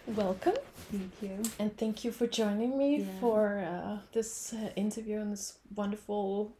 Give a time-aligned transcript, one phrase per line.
[0.07, 0.53] Welcome.
[0.91, 1.41] Thank you.
[1.59, 3.19] And thank you for joining me Yeah.
[3.19, 6.55] for uh, this uh, interview in this wonderful,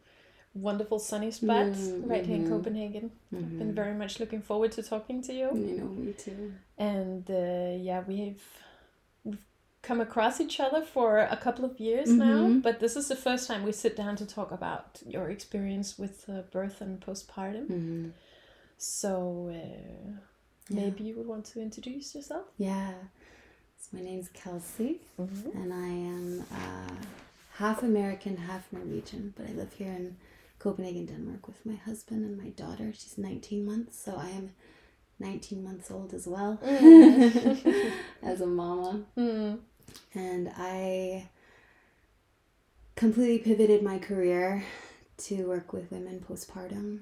[0.54, 2.48] wonderful sunny spot Mm, right here in.
[2.48, 3.12] Copenhagen.
[3.34, 3.76] I've been Mhm.
[3.76, 5.50] very much looking forward to talking to you.
[5.56, 6.54] You know me too.
[6.78, 8.44] And uh, yeah, we've,
[9.24, 9.46] we've
[9.84, 12.62] come across each other for a couple of years now, Mhm.
[12.64, 16.28] but this is the first time we sit down to talk about your experience with
[16.30, 17.68] uh, birth and postpartum.
[17.68, 18.12] Mhm.
[18.78, 20.12] So uh,
[20.70, 20.82] Yeah.
[20.82, 22.46] maybe you would want to introduce yourself.
[22.58, 22.94] Yeah.
[23.80, 25.58] So my name's Kelsey, Mm-hmm.
[25.58, 26.94] and I am uh,
[27.58, 30.18] half American, half Norwegian, but I live here in
[30.60, 32.92] Copenhagen, Denmark, with my husband and my daughter.
[32.94, 34.52] She's 19 months, so I am
[35.20, 36.60] 19 months old as well
[38.24, 39.02] as a mama.
[39.18, 39.60] Mm.
[40.14, 41.30] And I
[42.96, 44.64] completely pivoted my career
[45.18, 47.00] to work with women postpartum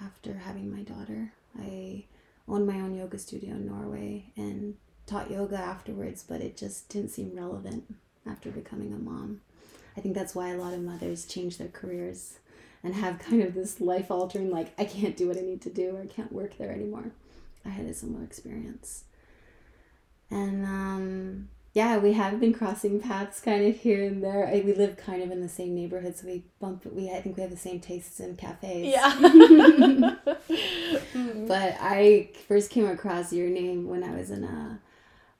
[0.00, 1.32] after having my daughter.
[1.60, 2.04] I
[2.48, 7.10] owned my own yoga studio in Norway and taught yoga afterwards, but it just didn't
[7.10, 7.94] seem relevant
[8.26, 9.40] after becoming a mom.
[9.96, 12.38] I think that's why a lot of mothers change their careers
[12.82, 15.70] and have kind of this life altering, like, I can't do what I need to
[15.70, 17.12] do or I can't work there anymore.
[17.64, 19.04] I had a similar experience.
[20.30, 24.46] And um, yeah, we have been crossing paths kind of here and there.
[24.46, 26.84] I, we live kind of in the same neighborhood, so we bump.
[26.84, 28.86] We I think we have the same tastes in cafes.
[28.86, 30.16] Yeah.
[31.14, 31.46] Mm.
[31.46, 34.80] But I first came across your name when I was in a,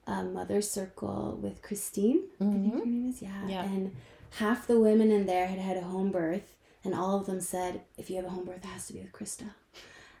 [0.05, 2.23] a mother circle with Christine.
[2.39, 3.47] I think her name is yeah.
[3.47, 3.63] Yeah.
[3.63, 3.95] And
[4.37, 7.81] half the women in there had had a home birth, and all of them said,
[7.97, 9.51] "If you have a home birth, it has to be with Krista."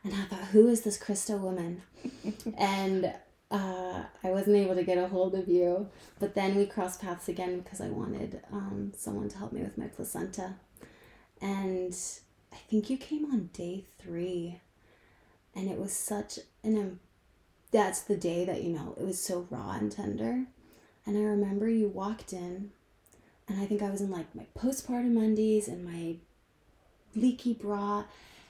[0.03, 1.81] And I thought, who is this Krista woman?
[2.57, 3.13] and
[3.53, 5.87] uh, I wasn't able to get a hold of you.
[6.19, 9.77] But then we crossed paths again because I wanted um, someone to help me with
[9.77, 10.55] my placenta.
[11.39, 11.95] And
[12.51, 14.59] I think you came on day three.
[15.55, 16.99] And it was such an.
[17.71, 20.45] That's the day that, you know, it was so raw and tender.
[21.05, 22.71] And I remember you walked in,
[23.47, 26.15] and I think I was in like my postpartum undies and my
[27.15, 28.05] leaky bra.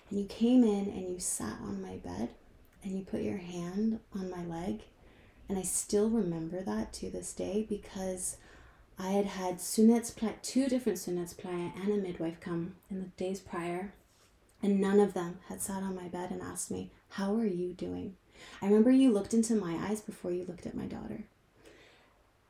[0.10, 2.30] And you came in and you sat on my bed
[2.84, 4.82] and you put your hand on my leg.
[5.50, 8.38] And I still remember that to this day because
[8.98, 13.94] I had had Sunetsplan, two different Sunetsplan and a midwife come in the days prior.
[14.62, 17.74] And none of them had sat on my bed and asked me, How are you
[17.74, 18.16] doing?
[18.62, 21.26] I remember you looked into my eyes before you looked at my daughter.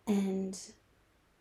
[0.05, 0.57] And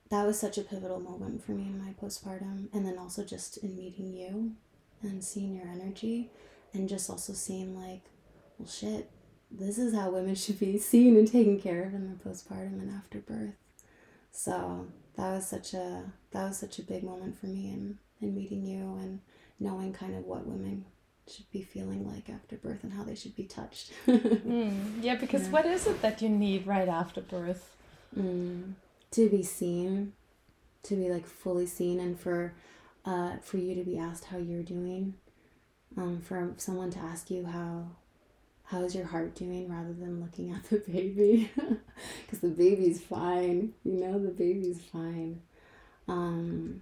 [0.08, 2.68] that was such a pivotal moment for me in my postpartum.
[2.72, 4.52] And then also just in meeting you
[5.02, 6.30] and seeing your energy
[6.72, 8.02] and just also seeing like,
[8.58, 9.10] well, shit,
[9.58, 12.90] this is how women should be seen and taken care of in their postpartum and
[12.90, 13.54] after birth.
[14.30, 14.86] So
[15.16, 18.64] that was such a that was such a big moment for me in, in meeting
[18.64, 19.20] you and
[19.60, 20.86] knowing kind of what women
[21.28, 23.92] should be feeling like after birth and how they should be touched.
[24.06, 25.02] Mm.
[25.02, 25.50] Yeah, because Yeah.
[25.50, 27.76] what is it that you need right after birth?
[28.18, 28.72] mm.
[29.12, 30.14] To be seen,
[30.84, 32.54] to be like fully seen, and for
[33.04, 35.14] uh, for you to be asked how you're doing,
[35.96, 37.88] um, for someone to ask you how
[38.72, 41.50] how's your heart doing rather than looking at the baby,
[42.24, 45.42] because the baby's fine, you know, the baby's fine.
[46.08, 46.80] Um,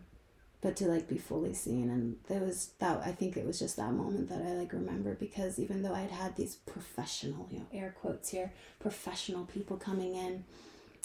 [0.61, 3.77] but to like be fully seen and there was that i think it was just
[3.77, 7.67] that moment that i like remember because even though i'd had these professional you know
[7.73, 10.45] air quotes here professional people coming in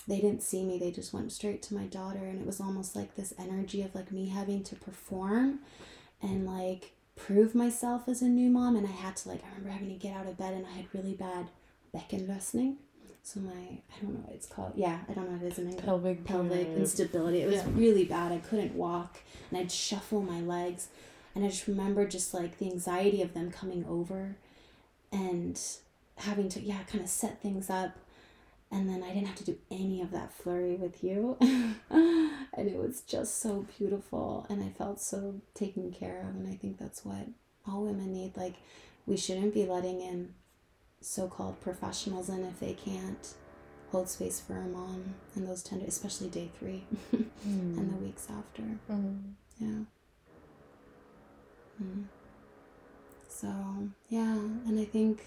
[0.07, 2.95] they didn't see me they just went straight to my daughter and it was almost
[2.95, 5.59] like this energy of like me having to perform
[6.22, 9.69] and like prove myself as a new mom and i had to like i remember
[9.69, 11.47] having to get out of bed and i had really bad
[11.93, 12.75] back bekkenløsning
[13.23, 15.59] so my i don't know what it's called yeah i don't know what it is
[15.59, 17.41] in english Pelvic pelvic instability.
[17.41, 17.67] It was yeah.
[17.73, 18.31] really bad.
[18.31, 20.89] I couldn't walk and I'd shuffle my legs.
[21.33, 24.35] And I just remember just like the anxiety of them coming over
[25.11, 25.59] and
[26.17, 27.97] having to, yeah, kind of set things up.
[28.71, 31.37] And then I didn't have to do any of that flurry with you.
[31.41, 34.45] and it was just so beautiful.
[34.49, 36.35] And I felt so taken care of.
[36.35, 37.27] And I think that's what
[37.67, 38.35] all women need.
[38.35, 38.55] Like,
[39.05, 40.33] we shouldn't be letting in
[40.99, 43.33] so called professionals in if they can't
[43.91, 46.83] hold space for a mom and those tender, especially day three
[47.44, 48.63] and the weeks after.
[48.91, 49.33] Mm.
[49.59, 49.85] Yeah.
[51.81, 52.06] Mm.
[53.29, 53.53] So,
[54.09, 55.25] yeah, and I think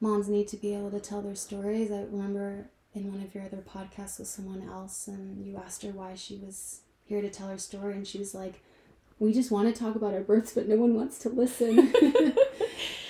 [0.00, 1.90] moms need to be able to tell their stories.
[1.90, 5.90] I remember in one of your other podcasts with someone else, and you asked her
[5.90, 8.62] why she was here to tell her story, and she was like,
[9.18, 11.78] We just want to talk about our births, but no one wants to listen.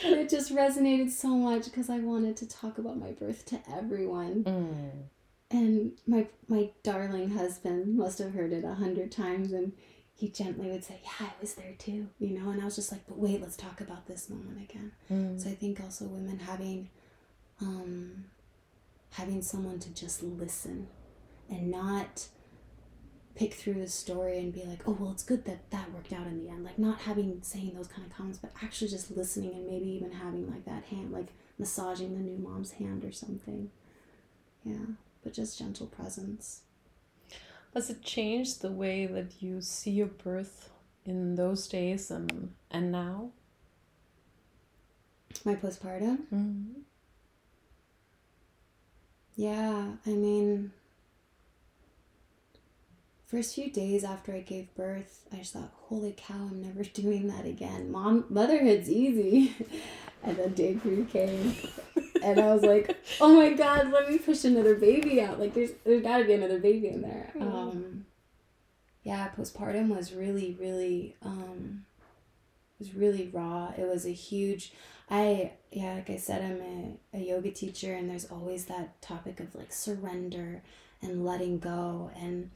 [0.04, 3.60] and it just resonated so much because I wanted to talk about my birth to
[3.70, 4.44] everyone.
[4.44, 4.90] Mm.
[5.50, 9.72] And my my darling husband must have heard it a hundred times, and
[10.16, 12.50] he gently would say, "Yeah, I was there too," you know.
[12.50, 15.40] And I was just like, "But wait, let's talk about this moment again." Mm.
[15.40, 16.88] So I think also women having
[17.60, 18.26] um,
[19.10, 20.88] having someone to just listen
[21.50, 22.28] and not
[23.34, 26.26] pick through the story and be like, oh, well, it's good that that worked out
[26.26, 26.64] in the end.
[26.64, 30.12] Like, not having saying those kind of comments, but actually just listening and maybe even
[30.12, 31.28] having like that hand, like
[31.58, 33.70] massaging the new mom's hand or something.
[34.64, 34.86] Yeah,
[35.22, 36.60] but just gentle presence.
[37.74, 40.70] Has it changed the way that you see your birth
[41.04, 43.30] in those days and and now?
[45.44, 46.18] My postpartum?
[46.32, 46.80] Mm-hmm.
[49.36, 50.70] Yeah, I mean,
[53.26, 57.26] first few days after I gave birth, I just thought, holy cow, I'm never doing
[57.28, 57.90] that again.
[57.90, 59.54] Mom, motherhood's easy.
[60.22, 61.56] and then day three came.
[62.24, 65.38] and I was like, oh my god, let me push another baby out.
[65.38, 67.30] Like, there's, there's gotta be another baby in there.
[67.38, 68.06] Um,
[69.02, 71.84] yeah, postpartum was really, really, um,
[72.78, 73.72] was really raw.
[73.76, 74.72] It was a huge,
[75.10, 79.40] I, yeah, like I said, I'm a, a yoga teacher, and there's always that topic
[79.40, 80.62] of like surrender
[81.02, 82.10] and letting go.
[82.18, 82.50] And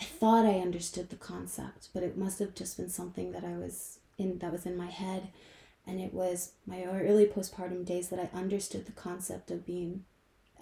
[0.00, 3.56] I thought I understood the concept, but it must have just been something that I
[3.56, 5.28] was in, that was in my head.
[5.86, 10.04] And it was my early postpartum days that I understood the concept of being,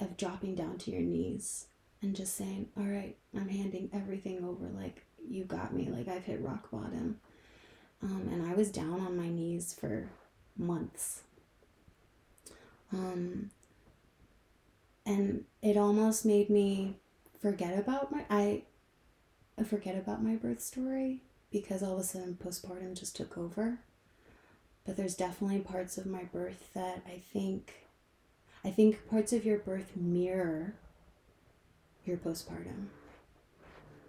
[0.01, 1.67] of dropping down to your knees
[2.03, 4.69] and just saying, all right, I'm handing everything over.
[4.69, 5.89] Like, you got me.
[5.89, 7.21] Like, I've hit rock bottom.
[8.03, 10.11] Um, and I was down on my knees for
[10.59, 11.23] months.
[12.93, 13.51] Um,
[15.07, 16.97] and it almost made me
[17.41, 18.63] forget about my I
[19.65, 23.79] forget about my birth story because all of a sudden postpartum just took over.
[24.85, 27.87] But there's definitely parts of my birth that I think
[28.65, 30.75] I think parts of your birth mirror
[32.05, 32.87] your postpartum.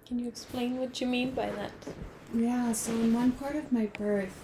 [0.05, 1.71] Can you explain what you mean by that?
[2.33, 4.35] Yeah, so in one part of my birth,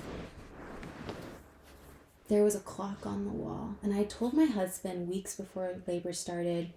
[2.30, 3.76] there was a clock on the wall.
[3.84, 6.72] And I told my husband weeks before labor started,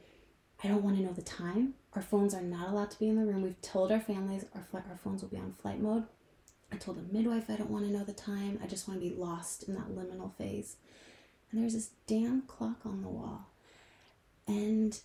[0.63, 1.75] I don't want to know the time.
[1.95, 3.43] Our phones are not allowed to be in the room.
[3.43, 6.05] We've told our families our, fl- our phones will be on flight mode.
[6.73, 8.59] I told the midwife I don't want to know the time.
[8.63, 10.77] I just want to be lost in that liminal phase.
[11.51, 13.49] And there's this damn clock on the wall.
[14.47, 14.99] And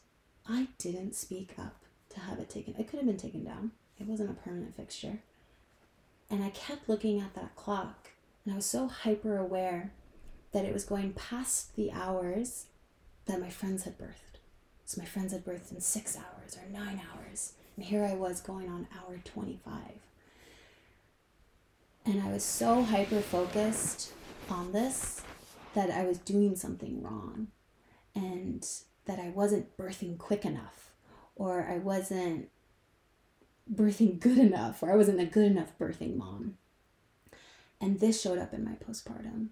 [0.48, 2.76] I didn't speak up to have it taken.
[2.78, 3.72] It could have been taken down.
[4.00, 5.20] It wasn't a permanent fixture.
[6.30, 8.10] And I kept looking at that clock,
[8.44, 9.92] and I was so hyper aware
[10.52, 12.66] that it was going past the hours
[13.26, 14.40] that my friends had birthed.
[14.86, 17.54] So my friends had birthed in six hours or nine hours.
[17.76, 19.74] And here I was going on hour 25.
[22.06, 24.13] And I was so hyper focused
[24.50, 25.22] on this
[25.74, 27.48] that I was doing something wrong
[28.16, 28.66] and
[29.06, 30.92] that I wasn't birthing quick enough
[31.36, 32.50] or I wasn't
[33.72, 36.57] birthing good enough or I wasn't a good enough birthing mom.
[37.81, 39.50] And this showed up in my postpartum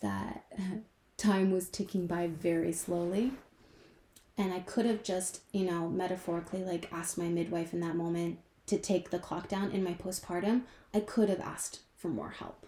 [0.00, 0.44] that
[1.16, 3.32] time was ticking by very slowly.
[4.36, 8.38] And I could have just, you know, metaphorically like asked my midwife in that moment
[8.68, 10.62] to take the clock down in my postpartum.
[10.94, 12.66] I could have asked for more help.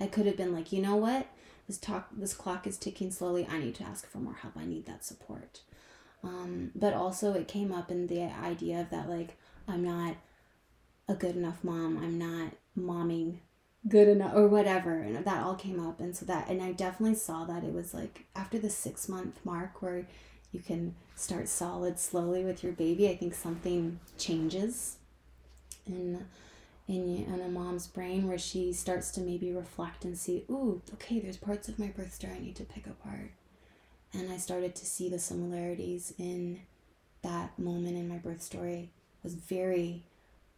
[0.00, 1.26] I could have been like, you know what?
[1.66, 3.46] This talk this clock is ticking slowly.
[3.50, 4.56] I need to ask for more help.
[4.56, 5.60] I need that support.
[6.24, 10.16] Um, but also it came up in the idea of that like I'm not
[11.08, 11.98] a good enough mom.
[11.98, 13.38] I'm not momming
[13.86, 17.14] good enough or whatever and that all came up and so that and i definitely
[17.14, 20.06] saw that it was like after the six month mark where
[20.50, 24.97] you can start solid slowly with your baby i think something changes
[25.88, 26.24] in
[26.86, 31.20] in, in a mom's brain where she starts to maybe reflect and see ooh okay
[31.20, 33.30] there's parts of my birth story i need to pick apart.
[34.14, 36.60] And i started to see the similarities in
[37.22, 38.90] that moment in my birth story.
[39.22, 40.04] Was very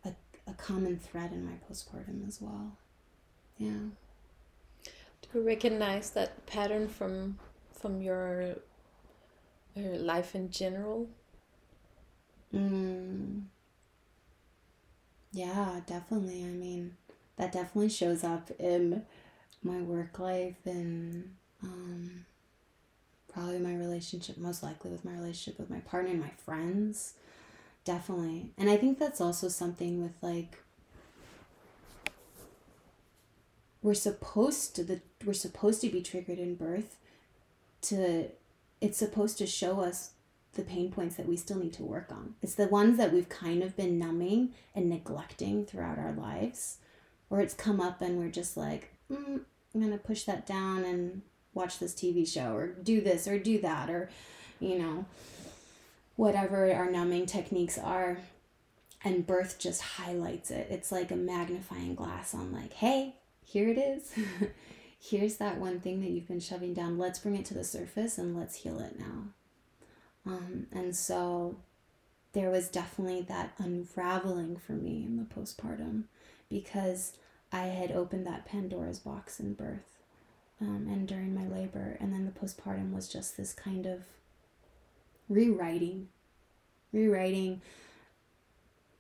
[0.04, 0.12] a,
[0.46, 2.76] a common thread in my postpartum as well.
[3.58, 3.88] Yeah.
[4.84, 7.38] Do you recognize that pattern from
[7.72, 8.56] from your,
[9.75, 11.08] your life in general?
[12.54, 13.44] Mm.
[15.32, 16.42] Yeah definitely.
[16.44, 16.96] I mean
[17.37, 19.02] that definitely shows up in
[19.62, 22.26] my work life and um,
[23.32, 27.14] probably my relationship most likely with my relationship with my partner and my friends.
[27.84, 28.52] Definitely.
[28.58, 30.58] And i think that's also something with like
[33.82, 36.96] we're supposed to the we're supposed to be triggered in birth
[37.82, 38.28] to
[38.80, 40.10] it's supposed to show us
[40.54, 42.35] the pain points that we still need to work on.
[42.42, 46.78] It's the ones that we've kind of been numbing and neglecting throughout our lives,
[47.28, 49.40] where it's come up and we're just like, mm,
[49.75, 51.23] I'm gonna push that down and
[51.54, 54.11] watch this TV show or do this or do that or,
[54.59, 55.04] you know,
[56.16, 58.19] whatever our numbing techniques are.
[59.02, 60.66] And birth just highlights it.
[60.71, 64.12] It's like a magnifying glass on, like, hey, here it is.
[65.00, 66.99] here's that one thing that you've been shoving down.
[66.99, 69.28] Let's bring it to the surface and let's heal it now.
[70.27, 71.57] Um, and so
[72.33, 76.05] there was definitely that unraveling for me in the postpartum
[76.49, 77.15] because
[77.53, 79.99] I had opened that Pandora's box in birth
[80.61, 81.97] um, and during my labor.
[82.00, 84.03] And then the postpartum was just this kind of
[85.29, 86.09] rewriting,
[86.93, 87.62] rewriting,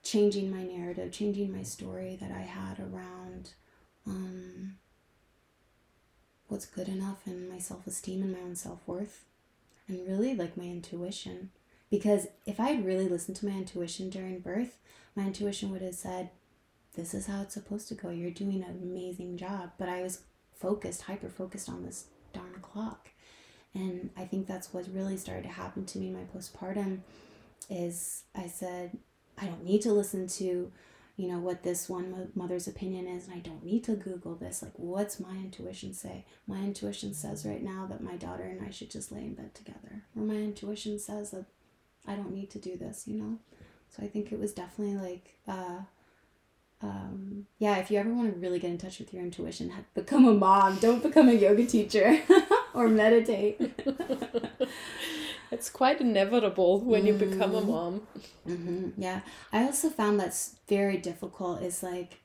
[0.02, 3.50] changing my narrative, changing my story that I had around
[4.06, 4.76] um,
[6.48, 9.24] what's good enough and my self esteem and my own self worth,
[9.90, 11.50] and really like my intuition.
[11.90, 14.78] Because if I had really listened to my intuition during birth,
[15.16, 16.30] my intuition would have said,
[16.94, 18.10] This is how it's supposed to go.
[18.10, 19.72] You're doing an amazing job.
[19.76, 20.22] But I was
[20.54, 23.08] focused, hyper focused on this darn clock.
[23.74, 27.00] And I think that's what really started to happen to me in my postpartum
[27.68, 28.98] is I said,
[29.38, 30.70] I don't need to listen to
[31.20, 34.62] you know what this one mother's opinion is and i don't need to google this
[34.62, 38.70] like what's my intuition say my intuition says right now that my daughter and i
[38.70, 41.44] should just lay in bed together or my intuition says that
[42.06, 43.38] i don't need to do this you know
[43.90, 45.80] so i think it was definitely like uh
[46.82, 50.26] um, yeah, if you ever want to really get in touch with your intuition, become
[50.26, 50.78] a mom.
[50.78, 52.22] Don't become a yoga teacher
[52.74, 53.60] or meditate.
[55.50, 57.66] it's quite inevitable when you become a mm.
[57.66, 58.02] mom.
[58.48, 59.00] Mm-hmm.
[59.00, 59.20] Yeah.
[59.52, 62.20] I also found that's very difficult is like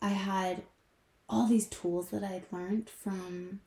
[0.00, 0.62] I had
[1.28, 3.60] all these tools that I'd learned from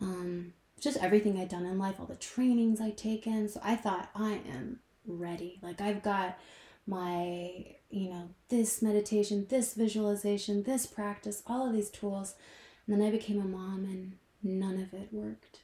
[0.00, 3.48] um, just everything I'd done in life, all the trainings I'd taken.
[3.48, 5.58] So I thought, I am ready.
[5.60, 6.38] Like I've got
[6.86, 12.34] my, you know, this meditation, this visualization, this practice, all of these tools.
[12.86, 14.12] And then I became a mom and
[14.42, 15.60] none of it worked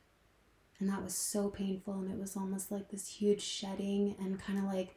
[0.80, 4.58] and that was so painful and it was almost like this huge shedding and kind
[4.58, 4.96] of like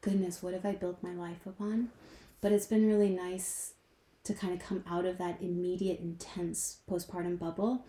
[0.00, 1.90] goodness what have i built my life upon?
[2.40, 3.74] But it's been really nice
[4.24, 7.84] to kind of come out of that immediate intense postpartum bubble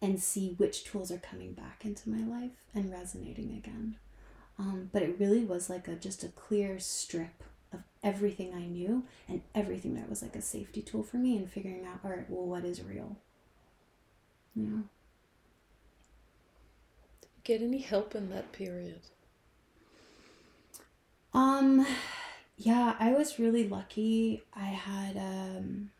[0.00, 3.96] and see which tools are coming back into my life and resonating again.
[4.58, 7.42] Um, but it really was like a just a clear strip
[7.72, 11.50] of everything i knew and everything that was like a safety tool for me and
[11.50, 13.18] figuring out all right well what is real?
[14.54, 14.82] Yeah
[17.48, 19.00] get any help in that period?
[21.32, 21.86] Um,
[22.58, 24.42] yeah, I was really lucky.
[24.54, 25.90] I had, um,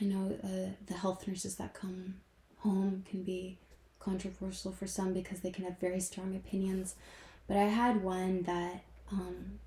[0.00, 2.14] I know uh, the health nurses that come
[2.60, 3.58] home can be
[4.00, 6.94] controversial for some because they can have very strong opinions,
[7.46, 9.58] but I had one that, um,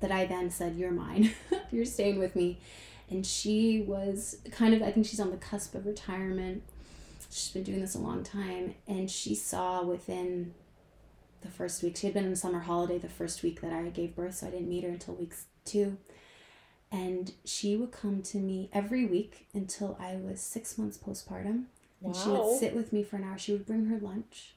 [0.00, 1.32] that I then said, "You're mine.
[1.70, 2.58] You're staying with me,"
[3.10, 6.62] and she was kind of, I think she's on the cusp of retirement
[7.34, 10.54] she's been doing this a long time and she saw within
[11.42, 14.14] the first week she had been in summer holiday the first week that i gave
[14.14, 15.96] birth so i didn't meet her until weeks two.
[16.92, 21.64] And she would come to me every week until i was six months postpartum.
[22.02, 23.38] And she would sit with me for an hour.
[23.38, 24.54] She would bring her lunch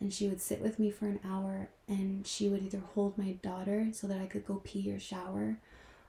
[0.00, 3.32] and she would sit with me for an hour and she would either hold my
[3.42, 5.58] daughter so that i could go pee or shower.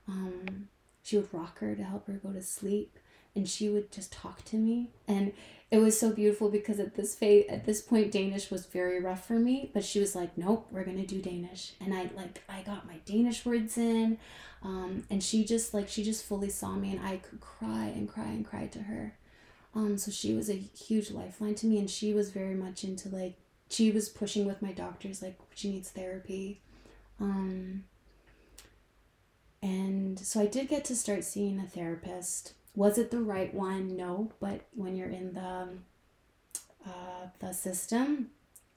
[0.07, 0.69] Um,
[1.03, 2.97] she would rock her to help her go to sleep
[3.35, 4.89] and she would just talk to me.
[5.07, 5.33] And
[5.69, 9.25] it was so beautiful because at this phase, at this point Danish was very rough
[9.25, 11.73] for me but she was like nope we're gonna do Danish.
[11.79, 14.17] And I like I got my Danish words in
[14.63, 18.07] um, and she just like she just fully saw me and I could cry and
[18.07, 19.15] cry and cry to her.
[19.73, 23.07] Um, so she was a huge lifeline to me and she was very much into
[23.09, 23.35] like
[23.69, 26.61] she was pushing with my doctors like she needs therapy.
[27.19, 27.85] Um,
[29.63, 33.95] and so I did get to start seeing a therapist was it the right one?
[33.97, 35.67] No, but when you're in the
[36.85, 38.31] uh, the system,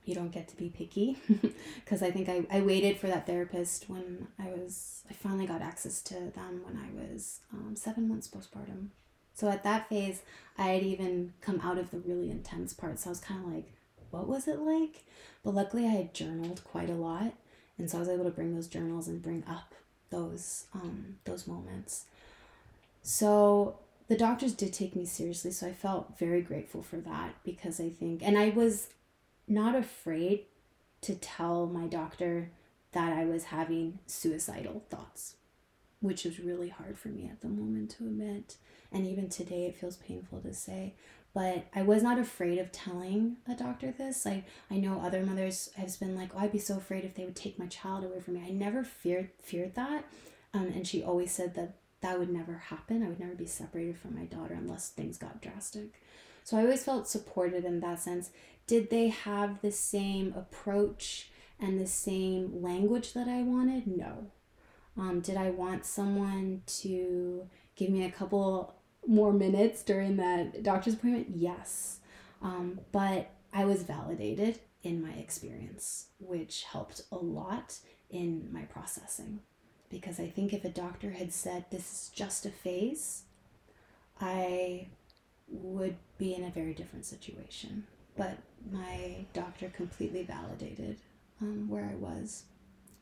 [0.05, 1.17] you don't get to be picky
[1.85, 5.63] because I think I, I waited for that therapist when I was I finally got
[5.63, 8.89] access to them when I was um, seven months postpartum.
[9.35, 10.23] So at that phase,
[10.57, 13.01] I had even come out of the really intense part.
[13.01, 13.73] So I was kind of like,
[14.11, 15.05] what was it like?
[15.43, 17.35] But luckily, I had journaled quite a lot,
[17.77, 19.75] and so I was able to bring those journals and bring up
[20.11, 22.05] those um, those moments.
[23.03, 23.77] So
[24.09, 27.89] the doctors did take me seriously, so I felt very grateful for that because I
[27.89, 28.89] think, and I was
[29.49, 30.45] not afraid
[31.03, 32.51] to tell my doctor
[32.93, 35.37] that I was having suicidal thoughts,
[36.01, 38.57] which was really hard for me at the moment to admit.
[38.93, 40.95] And even today, it feels painful to say.
[41.33, 44.25] But I was not afraid of telling a doctor this.
[44.25, 47.25] I, I know other mothers have been like, oh, I'd be so afraid if they
[47.25, 48.45] would take my child away from me.
[48.47, 50.05] I never feared feared that.
[50.53, 53.03] Um, and she always said that that would never happen.
[53.03, 56.03] I would never be separated from my daughter unless things got drastic.
[56.45, 58.29] So I always felt supported in that sense.
[58.67, 63.87] Did they have the same approach and the same language that I wanted?
[63.87, 64.27] No.
[64.99, 68.75] Um, did I want someone to give me a couple
[69.07, 71.29] more minutes during that doctor's appointment?
[71.35, 72.01] Yes.
[72.43, 77.79] Um, but I was validated in my experience, which helped a lot
[78.11, 79.41] in my processing.
[79.95, 83.23] Because I think if a doctor had said this is just a phase,
[84.21, 84.89] I
[85.47, 87.87] would be in a very different situation.
[88.17, 88.39] But
[88.73, 90.97] my doctor completely validated
[91.41, 92.43] um, where I was.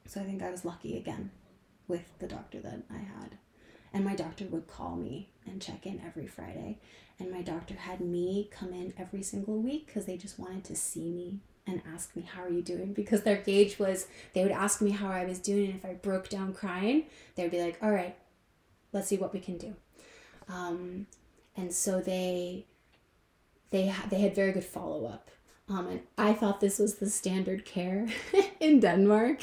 [0.07, 1.31] So I think I was lucky again
[1.89, 3.39] with the doctor that I had.
[3.95, 6.79] And my doctor would call me and check in every Friday.
[7.19, 10.77] And my doctor had me come in every single week because they just wanted to
[10.77, 12.93] see me and ask me, How are you doing?
[12.93, 15.67] Because their gauge was they would ask me how I was doing.
[15.67, 17.05] And if I broke down crying,
[17.35, 18.17] they would be like, All right,
[18.93, 19.75] let's see what we can do.
[20.49, 21.07] Um,
[21.57, 22.67] and so they
[23.71, 25.31] they ha- they had very good follow up.
[25.69, 28.07] Um, and I thought this was the standard care
[28.61, 29.43] in Denmark.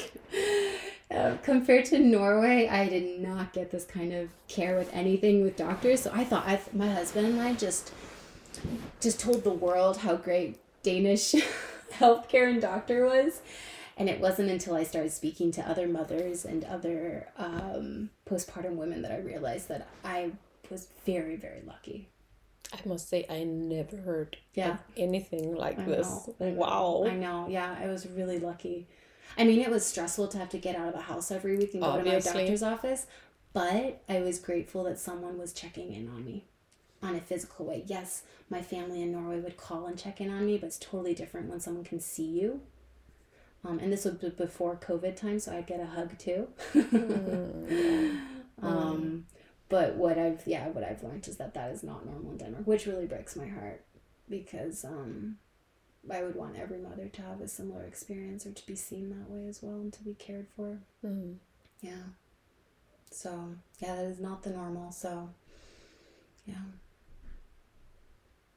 [1.10, 5.56] Uh, compared to Norway, I did not get this kind of care with anything with
[5.56, 6.02] doctors.
[6.02, 7.92] So I thought I, my husband and I just
[9.00, 11.34] just told the world how great Danish
[11.98, 13.40] healthcare and doctor was.
[13.96, 19.02] And it wasn't until I started speaking to other mothers and other um, postpartum women
[19.02, 20.30] that I realized that I
[20.70, 22.08] was very, very lucky.
[22.72, 24.78] I must say, I never heard Yeah.
[24.96, 26.06] anything like I this.
[26.06, 27.04] know, Wow.
[27.06, 27.46] I know.
[27.50, 28.86] Yeah, I was really lucky.
[29.36, 31.74] I mean, it was stressful to have to get out of the house every week
[31.74, 33.06] and go to my doctor's office,
[33.52, 36.44] but I was grateful that someone was checking in on me
[37.02, 37.84] on a physical way.
[37.86, 41.14] Yes, my family in Norway would call and check in on me, but it's totally
[41.14, 42.60] different when someone can see you.
[43.64, 46.48] Um, and this was b- before COVID time, so I'd get a hug too.
[48.62, 49.26] um,
[49.68, 52.66] but what I've yeah, what I've learned is that that is not normal in Denmark,
[52.66, 53.84] which really breaks my heart
[54.28, 55.36] because um,
[56.10, 59.30] I would want every mother to have a similar experience or to be seen that
[59.30, 60.78] way as well and to be cared for.
[61.04, 61.36] Mm.
[61.82, 62.04] Yeah.
[63.10, 64.90] So yeah, that is not the normal.
[64.90, 65.28] So
[66.46, 66.54] yeah.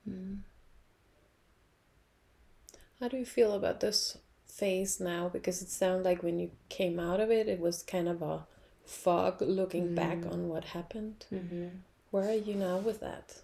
[0.10, 0.40] Mm.
[3.00, 4.18] How do you feel about this
[4.48, 5.30] phase now?
[5.30, 8.46] Because it sounded like when you came out of it, it was kind of a
[8.86, 10.32] fog looking back Mm.
[10.32, 11.26] on what happened.
[11.34, 11.68] Mm-hmm.
[12.12, 13.42] Where are you now with that?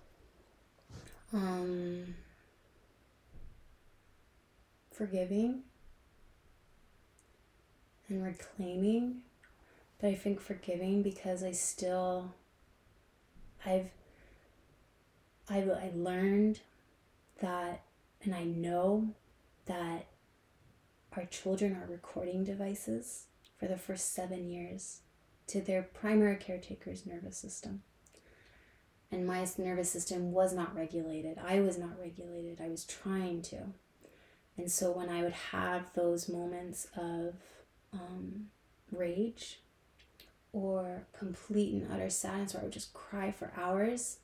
[1.34, 2.16] Um,
[4.92, 5.64] forgiving
[8.08, 9.22] and reclaiming,
[10.00, 12.34] but I think forgiving because I still,
[13.66, 13.90] I've,
[15.50, 16.60] I, I learned
[17.42, 17.82] that,
[18.24, 19.10] and I know
[19.66, 20.08] that
[21.16, 23.26] our children are recording devices
[23.58, 25.02] for the first seven years
[25.48, 27.82] to their primary caretaker's nervous system
[29.12, 31.40] and my nervous system was not regulated.
[31.44, 32.62] I was not regulated.
[32.62, 33.58] I was trying to.
[34.58, 37.34] And so when I would have those moments of
[37.94, 38.48] um,
[38.92, 39.62] rage
[40.54, 44.18] or complete and utter sadness where I would just cry for hours,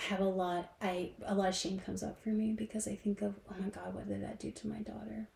[0.00, 2.94] I have a lot I a lot of shame comes up for me because I
[2.94, 5.28] think of, oh my God, what did that do to my daughter?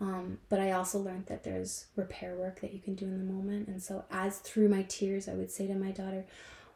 [0.00, 3.32] Um, but I also learned that there's repair work that you can do in the
[3.32, 3.68] moment.
[3.68, 6.24] And so as through my tears I would say to my daughter,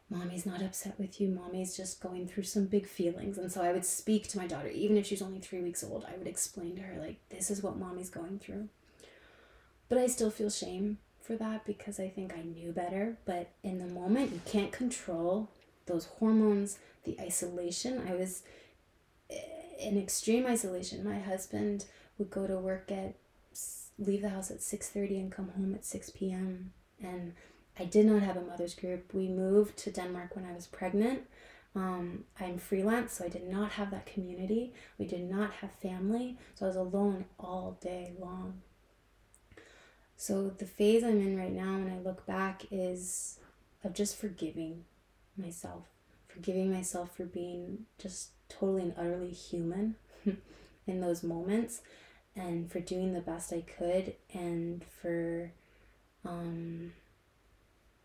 [0.08, 1.28] mommy's not upset with you.
[1.28, 3.36] Mommy's just going through some big feelings.
[3.36, 4.68] And so i would speak to my daughter.
[4.68, 7.62] Even if she's only three weeks old i would explain to her like this is
[7.62, 8.68] what mommy's going through.
[9.88, 13.18] But i still feel shame for that because i think i knew better.
[13.24, 15.50] But in the moment you can't control
[15.86, 18.42] those hormones the isolation i was
[19.30, 19.36] eh,
[19.78, 21.84] in extreme isolation my husband
[22.18, 23.14] would go to work at
[23.98, 26.72] leave the house at 6.30 and come home at 6 p.m
[27.02, 27.32] and
[27.78, 29.12] I did not have a mother's group.
[29.12, 31.26] We moved to Denmark when I was pregnant.
[31.74, 34.72] Um, I'm freelance, so I did not have that community.
[34.98, 38.62] We did not have family, so I was alone all day long.
[40.16, 43.38] So the phase I'm in right now, when I look back, is
[43.84, 44.84] of just forgiving
[45.38, 45.84] myself,
[46.28, 49.96] forgiving myself for being just totally and utterly human
[50.86, 51.80] in those moments,
[52.34, 55.52] and for doing the best I could, and for
[56.24, 56.92] um,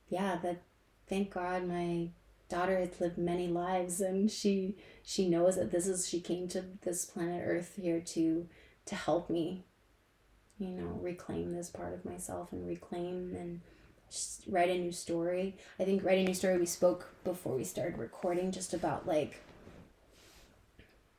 [0.10, 0.62] yeah, that
[1.08, 2.10] thank God my
[2.50, 6.62] daughter has lived many lives and she she knows that this is she came to
[6.82, 8.48] this planet Earth here to
[8.86, 9.63] to help me,
[10.60, 13.62] you know, reclaim this part of myself and reclaim and
[14.47, 15.58] write a new story.
[15.80, 19.41] I think write a new story we spoke before we started recording just about like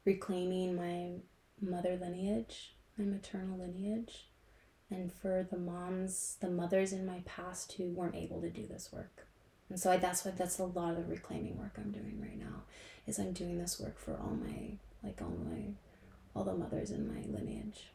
[0.04, 1.20] reclaiming my
[1.60, 4.26] mother lineage, my maternal lineage
[4.92, 8.90] and for the moms, the mothers in my past who weren't able to do this
[8.92, 9.26] work.
[9.70, 12.38] And so I, that's what that's a lot of the reclaiming work I'm doing right
[12.38, 12.62] now.
[13.06, 15.72] Is I'm doing this work for all my like all my
[16.36, 17.88] all the mothers in my lineage.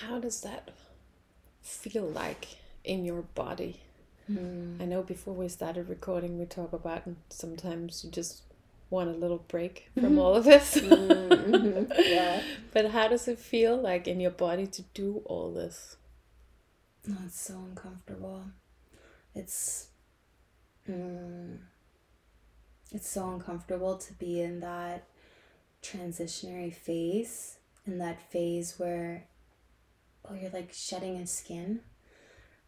[0.00, 0.70] How does that
[1.82, 2.46] feel like
[2.84, 3.80] in your body?
[4.30, 4.80] Mm.
[4.80, 8.42] I know before we started recording, we talk about sometimes you just
[8.88, 10.76] want a little break from all of this.
[10.82, 12.42] Mhm, yeah.
[12.72, 15.96] But how does it feel like in your body to do all this?
[17.06, 18.44] No, it's so uncomfortable.
[19.34, 19.88] It's
[20.88, 21.58] mm,
[22.92, 25.04] it's so uncomfortable to be in that
[25.82, 29.24] transitionary phase, in that phase where
[30.28, 31.80] oh you're like shedding a skin.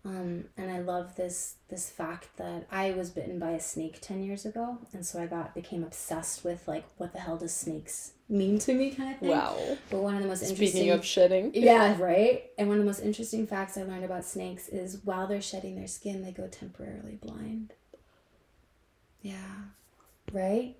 [0.06, 4.22] Um, and I love this this fact that I was bitten by a snake ten
[4.22, 8.12] years ago, and so I got became obsessed with like what the hell does snakes
[8.28, 9.30] mean to me kind of thing.
[9.30, 9.56] Wow.
[9.90, 11.52] But one of the most interesting Speaking of shedding.
[11.54, 12.44] yeah, right.
[12.58, 15.76] And one of the most interesting facts I learned about snakes is while they're shedding
[15.76, 17.72] their skin, they go temporarily blind.
[19.22, 19.34] Yeah.
[20.32, 20.76] Right?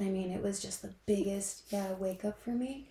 [0.00, 2.88] I mean, it was just the biggest, yeah, wake up for me.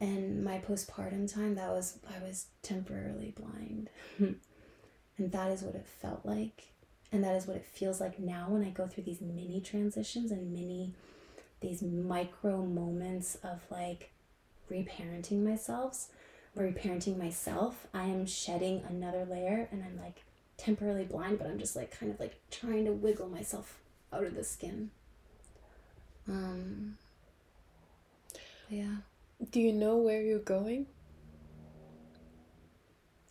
[0.00, 3.88] And my postpartum time, that was, I was temporarily blind.
[4.18, 6.64] and that is what it felt like.
[7.12, 10.30] And that is what it feels like now when I go through these mini transitions
[10.30, 10.92] and mini,
[11.60, 14.10] these micro moments of like
[14.70, 16.08] reparenting myself
[16.54, 17.86] or reparenting myself.
[17.94, 20.24] I am shedding another layer and I'm like
[20.56, 23.78] temporarily blind, but I'm just like kind of like trying to wiggle myself
[24.12, 24.90] out of the skin.
[26.28, 26.98] Um,
[28.68, 28.96] yeah.
[29.50, 30.86] Do you know where you're going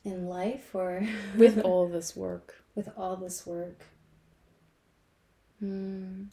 [0.03, 2.55] In life or with all this work?
[2.75, 3.85] with all this work.
[5.59, 6.25] Hmm.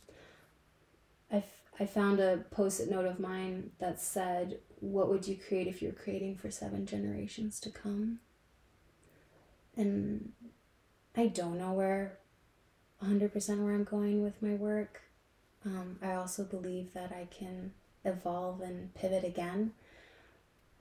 [1.30, 1.44] I,
[1.78, 5.80] I found a post it note of mine that said, What would you create if
[5.80, 8.18] you're creating for seven generations to come?
[9.76, 10.32] And
[11.16, 12.18] I don't know where
[13.02, 15.02] 100% where I'm going with my work.
[15.64, 17.72] Um, I also believe that I can
[18.04, 19.72] evolve and pivot again.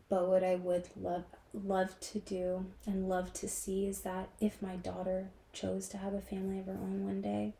[0.10, 4.62] But what I would love love to do and love to see is that if
[4.62, 7.54] my daughter chose to have a family of her own one day,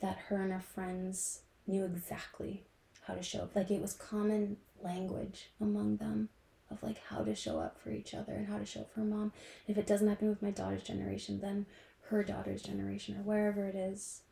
[0.00, 2.64] that her and her friends knew exactly
[3.06, 3.56] how to show up.
[3.56, 6.28] Like it was common language among them
[6.70, 9.00] of like how to show up for each other and how to show up for
[9.00, 9.32] mom.
[9.66, 11.66] If it doesn't happen with my daughter's generation, then
[12.08, 14.22] her daughter's generation or wherever it is.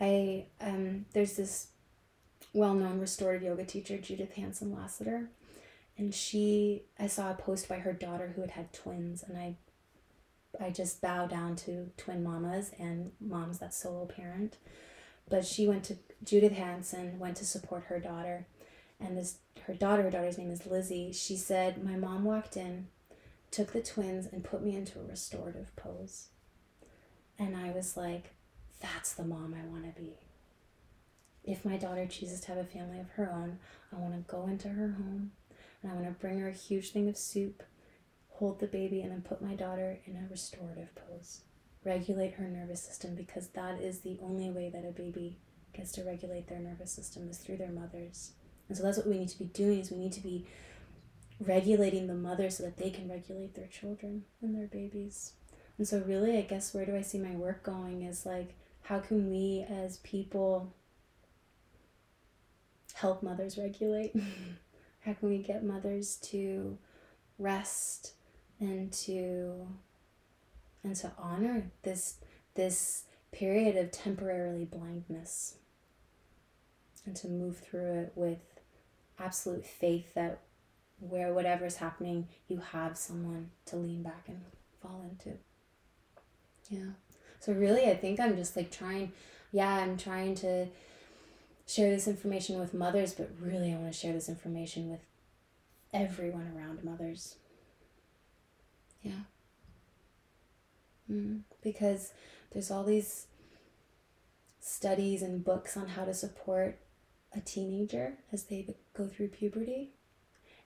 [0.00, 1.68] I um there's this
[2.52, 5.28] well-known restorative yoga teacher Judith Hanson Lasater
[5.98, 9.56] and she I saw a post by her daughter who had had twins and I
[10.58, 14.56] I just bow down to twin mamas and moms that solo parent.
[15.28, 18.46] But she went to Judith Hanson went to support her daughter
[19.00, 22.86] and this her daughter, her daughter's name is Lizzie, she said, My mom walked in,
[23.50, 26.28] took the twins and put me into a restorative pose.
[27.38, 28.30] And I was like,
[28.80, 30.14] that's the mom I want to be.
[31.46, 33.58] If my daughter chooses to have a family of her own,
[33.92, 35.30] I want to go into her home
[35.82, 37.62] and I want to bring her a huge thing of soup,
[38.30, 41.42] hold the baby, and then put my daughter in a restorative pose.
[41.84, 45.38] Regulate her nervous system because that is the only way that a baby
[45.72, 48.32] gets to regulate their nervous system is through their mothers.
[48.68, 50.46] And so that's what we need to be doing is we need to be
[51.38, 55.34] regulating the mother so that they can regulate their children and their babies.
[55.78, 58.98] And so really I guess where do I see my work going is like how
[59.00, 60.74] can we as people
[62.96, 64.14] help mothers regulate?
[65.00, 66.78] how can we get mothers to
[67.38, 68.12] rest
[68.58, 69.68] and to
[70.82, 72.16] and to honor this
[72.54, 75.56] this period of temporarily blindness?
[77.04, 78.40] And to move through it with
[79.18, 80.40] absolute faith that
[80.98, 84.40] where whatever's happening you have someone to lean back and
[84.82, 85.38] fall into.
[86.68, 86.92] Yeah.
[87.38, 89.12] So really i think i'm just like trying
[89.52, 90.66] yeah i'm trying to
[91.66, 95.00] share this information with mothers but really i want to share this information with
[95.96, 97.36] everyone around mothers.
[99.02, 99.24] Yeah.
[101.10, 102.12] Mm, because
[102.52, 103.26] there's all these
[104.60, 106.78] studies and books on how to support
[107.34, 109.90] a teenager as they go through puberty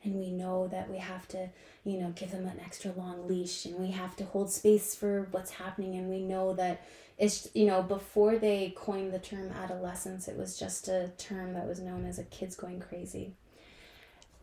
[0.03, 1.49] and we know that we have to
[1.85, 5.29] you know give them an extra long leash and we have to hold space for
[5.31, 6.83] what's happening and we know that
[7.21, 11.69] it's you know before they coined the term adolescence it was just a term that
[11.69, 13.35] was known as a kids going crazy.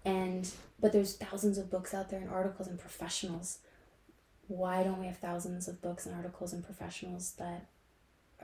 [0.06, 3.58] And but there's thousands of books out there and articles and professionals.
[4.48, 7.65] Why don't we have thousands of books and articles and professionals that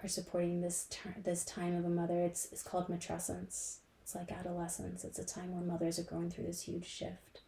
[0.01, 2.19] are supporting this ter- this time of a mother?
[2.21, 6.45] It's it's called matrescence it's like adolescence it's a time where mothers are going through
[6.45, 7.41] this huge shift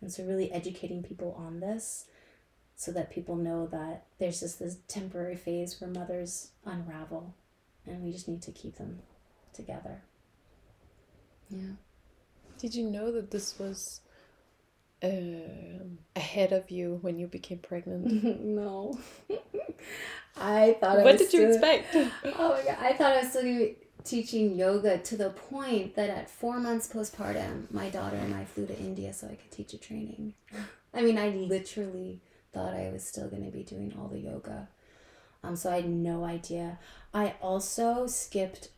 [0.00, 2.06] and so really educating people on this
[2.76, 7.34] so that people know that there's just this temporary phase where mothers unravel
[7.86, 8.98] and we just need to keep them
[9.54, 10.02] together
[11.48, 11.72] yeah
[12.58, 14.00] Did you know that this was
[15.02, 18.24] um, ahead of you when you became pregnant?
[18.40, 18.98] no
[20.36, 20.98] I thought.
[20.98, 21.94] I what was did you expect?
[22.38, 22.76] Oh my god!
[22.80, 26.60] I thought I was still gonna be teaching yoga to the point that at four
[26.60, 30.34] months postpartum, my daughter and I flew to India so I could teach a training.
[30.92, 32.20] I mean, I literally
[32.52, 34.68] thought I was still gonna be doing all the yoga.
[35.42, 36.78] Um, so I had no idea.
[37.12, 38.68] I also skipped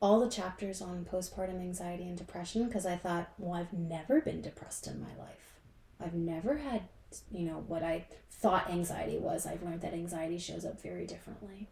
[0.00, 4.42] all the chapters on postpartum anxiety and depression because I thought, well, I've never been
[4.42, 5.58] depressed in my life.
[6.00, 6.82] I've never had,
[7.30, 9.46] you know, what I thought anxiety was.
[9.46, 11.68] I've learned that anxiety shows up very differently.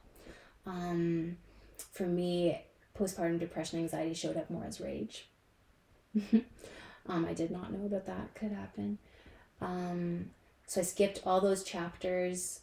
[0.65, 1.37] Um,
[1.93, 2.62] for me,
[3.03, 5.29] postpartum depression anxiety showed up more as rage.
[7.09, 8.99] um, I did not know that that could happen.
[9.61, 10.31] Um,
[10.67, 12.61] so I skipped all those chapters.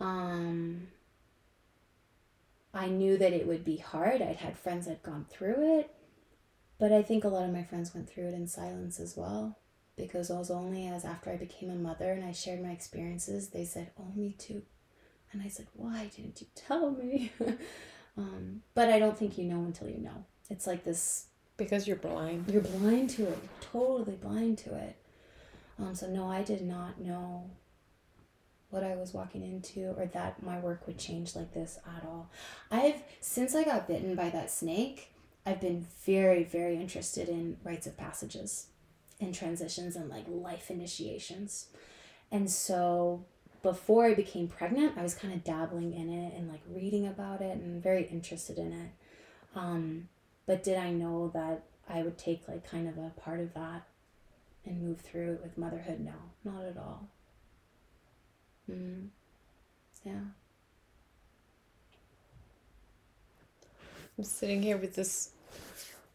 [0.00, 0.88] Um,
[2.74, 4.22] I knew that it would be hard.
[4.22, 5.94] I'd had friends that had gone through it,
[6.78, 9.58] but I think a lot of my friends went through it in silence as well
[9.96, 13.50] because it was only as after I became a mother and I shared my experiences,
[13.50, 14.62] they said, Oh, me too.
[15.32, 17.32] And I said, Why didn't you tell me?
[18.16, 20.24] um, but I don't think you know until you know.
[20.50, 22.46] It's like this because you're blind.
[22.48, 24.96] you're blind to it, totally blind to it.
[25.78, 27.50] Um, so, no, I did not know
[28.70, 32.30] what I was walking into or that my work would change like this at all.
[32.70, 35.12] I've, since I got bitten by that snake,
[35.44, 38.66] I've been very, very interested in rites of passages
[39.20, 41.66] and transitions and like life initiations.
[42.30, 43.26] And so
[43.62, 47.40] before I became pregnant, I was kind of dabbling in it and like reading about
[47.40, 48.90] it and very interested in it.
[49.54, 50.08] Um,
[50.46, 53.84] but did I know that I would take like kind of a part of that
[54.64, 56.00] and move through it with motherhood?
[56.00, 56.12] No,
[56.44, 57.08] not at all.
[58.70, 59.08] Mm.
[60.04, 60.20] Yeah.
[64.18, 65.30] I'm sitting here with this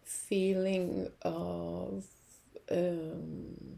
[0.03, 2.05] feeling of
[2.69, 3.77] um,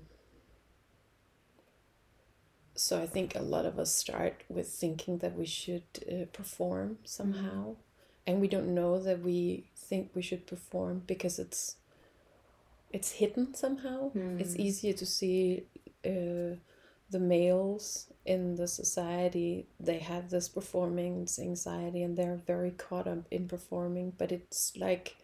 [2.79, 6.99] so I think a lot of us start with thinking that we should uh, perform
[7.05, 7.75] somehow,
[8.27, 11.75] and we don't know that we think we should perform because it's
[12.91, 14.11] it's hidden somehow.
[14.37, 14.59] It's Mm.
[14.59, 15.67] easier to see
[16.05, 16.55] uh,
[17.09, 19.67] the males in the society.
[19.79, 24.13] They have this performance anxiety, and they're very caught up in performing.
[24.17, 25.17] But it's like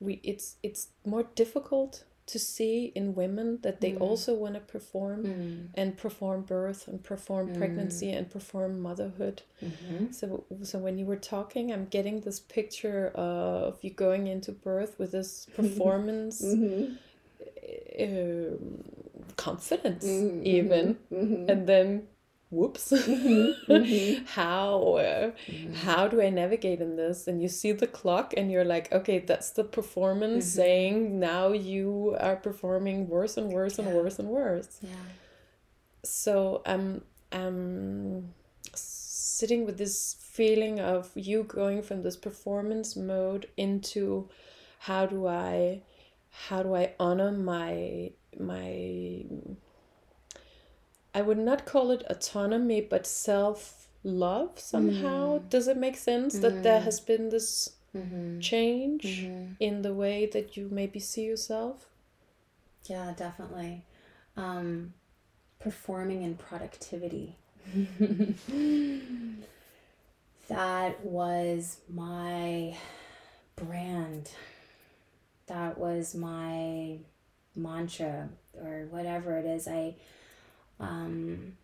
[0.00, 4.00] we it's it's more difficult to see in women that they Mm.
[4.00, 5.68] also want to perform Mm.
[5.74, 9.42] and perform birth and perform pregnancy and perform motherhood.
[9.62, 10.12] Mm-hmm.
[10.12, 14.98] So so when you were talking, I'm getting this picture of you going into birth
[14.98, 16.94] with this performance Mm-hmm.
[18.00, 18.84] um,
[19.36, 21.50] confidence Mhm, even Mm-hmm.
[21.50, 22.08] and then
[22.52, 24.26] whoops mhm.
[24.38, 25.74] how uh, Mhm.
[25.84, 29.18] how do i navigate in this and you see the clock and you're like okay
[29.30, 30.56] that's the performance Mhm.
[30.60, 33.94] saying now you are performing worse and worse and Yeah.
[33.98, 35.06] worse and worse Yeah.
[36.04, 38.34] so i'm i'm
[38.74, 44.28] sitting with this feeling of you going from this performance mode into
[44.80, 45.80] how do i
[46.48, 49.24] how do i honor my my
[51.14, 55.48] i would not call it autonomy but self love somehow Mm.
[55.48, 56.84] does it make sense that there Mm.
[56.84, 58.40] has been this Mm-hmm.
[58.40, 59.52] change Mm-hmm.
[59.60, 61.86] in the way that you maybe see yourself
[62.84, 63.82] Yeah, definitely.
[64.36, 64.94] Um,
[65.60, 67.36] performing and productivity.
[70.48, 72.76] that was my
[73.56, 74.30] brand.
[75.46, 76.98] That was my
[77.54, 79.68] mantra or whatever it is.
[79.68, 79.94] I
[80.80, 81.56] um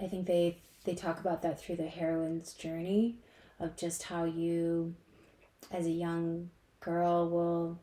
[0.00, 3.16] I think they they talk about that through the heroine's journey
[3.58, 4.94] of just how you
[5.70, 7.78] as a young girl will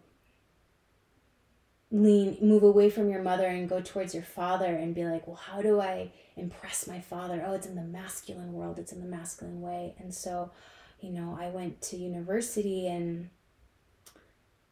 [1.91, 5.37] lean move away from your mother and go towards your father and be like well
[5.37, 7.43] how do i impress my father?
[7.45, 8.79] Oh it's in the masculine world.
[8.79, 9.95] It's in the masculine way.
[9.97, 10.51] And so
[10.99, 13.29] you know i went to university and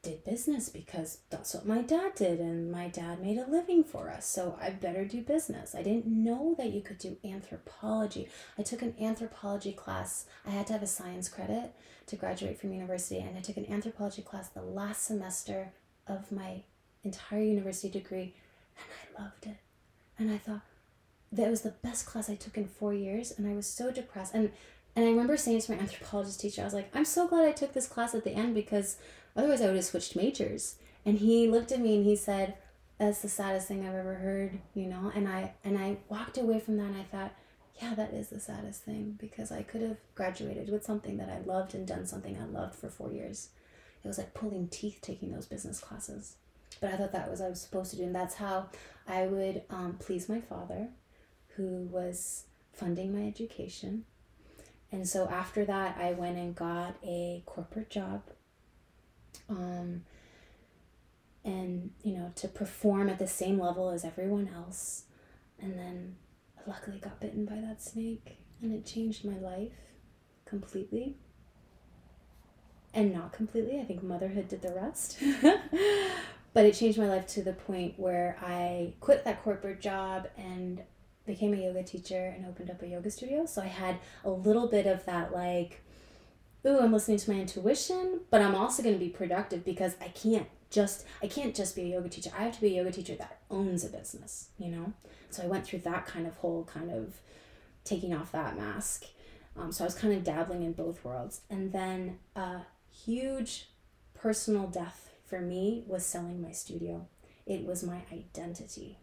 [0.06, 4.10] did business because that's what my dad did and my dad made a living for
[4.10, 8.62] us so i better do business i didn't know that you could do anthropology i
[8.62, 11.74] took an anthropology class i had to have a science credit
[12.06, 15.72] to graduate from university and i took an anthropology class the last semester
[16.08, 16.62] of my
[17.04, 18.34] entire university degree
[18.78, 19.58] and I loved it.
[20.18, 20.62] And I thought
[21.32, 24.34] that was the best class I took in four years and I was so depressed.
[24.34, 24.52] And
[24.98, 27.52] and I remember saying to my anthropologist teacher, I was like, I'm so glad I
[27.52, 28.96] took this class at the end because
[29.36, 30.76] otherwise I would have switched majors.
[31.06, 32.56] And he looked at me and he said,
[32.98, 35.12] That's the saddest thing I've ever heard, you know?
[35.14, 37.34] And I and I walked away from that and I thought,
[37.82, 41.40] yeah, that is the saddest thing because I could have graduated with something that I
[41.40, 43.50] loved and done something I loved for four years.
[44.02, 46.36] It was like pulling teeth taking those business classes
[46.80, 48.68] but I thought that was what I was supposed to do, and that's how
[49.08, 50.90] I would um, please my father,
[51.56, 54.06] who was funding my education.
[54.92, 58.22] And so after that, I went and got a corporate job.
[59.50, 60.04] Um,
[61.44, 65.04] and, you know, to perform at the same level as everyone else.
[65.62, 66.16] And then
[66.68, 69.74] luckily got bitten by that snake and it changed my life
[70.46, 71.18] completely.
[72.94, 75.18] And not completely, I think motherhood did the rest.
[76.54, 80.82] but it changed my life to the point where I quit that corporate job and
[81.26, 83.46] became a yoga teacher and opened up a yoga studio.
[83.46, 85.84] So I had a little bit of that like,
[86.66, 90.08] ooh, I'm listening to my intuition, but I'm also going to be productive because I
[90.10, 92.32] can't just I can't just be a yoga teacher.
[92.38, 94.94] I have to be a yoga teacher that owns a business, you know?
[95.30, 97.16] So I went through that kind of whole kind of
[97.84, 99.06] taking off that mask.
[99.58, 101.42] Um, so I was kind of dabbling in both worlds.
[101.50, 103.70] And then a huge
[104.14, 107.08] personal death for me was selling my studio.
[107.46, 108.98] It was my identity,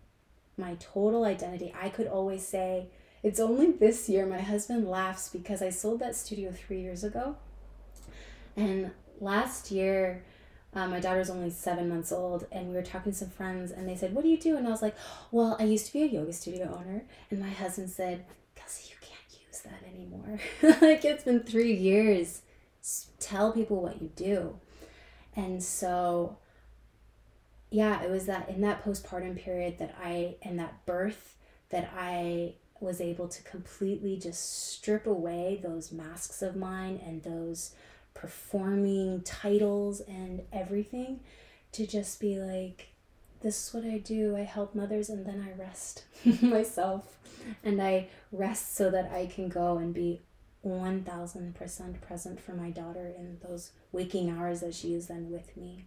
[0.57, 1.72] my total identity.
[1.81, 2.88] I could always say,
[3.22, 4.27] it's only this year.
[4.27, 7.37] My husband laughs because I sold that studio three years ago.
[8.57, 10.25] And last year,
[10.75, 13.88] um, my daughter's only seven months old, and we were talking to some friends, and
[13.88, 14.57] they said, What do you do?
[14.57, 14.97] And I was like,
[15.31, 17.05] Well, I used to be a yoga studio owner.
[17.31, 20.41] And my husband said, Kelsey, you can't use that anymore.
[20.81, 22.43] like, it's been three years.
[23.21, 24.59] Tell people what you do.
[25.37, 26.38] And so,
[27.71, 31.37] yeah, it was that in that postpartum period that I, and that birth,
[31.71, 37.75] that I was able to completely just strip away those masks of mine and those
[38.14, 41.20] performing titles and everything
[41.72, 42.92] to just be like
[43.42, 44.37] this is what I do.
[44.37, 46.05] I help mothers and then I rest
[46.42, 47.18] myself.
[47.64, 50.22] And I rest so that I can go and be
[50.64, 55.87] 1000% present for my daughter in those waking hours that she is then with me.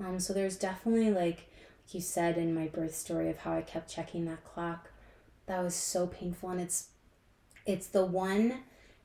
[0.00, 1.50] Um, so there's definitely, like,
[1.84, 4.88] like you said in my birth story of how I kept checking that clock,
[5.46, 6.48] that was so painful.
[6.48, 6.88] And it's,
[7.66, 8.60] it's the one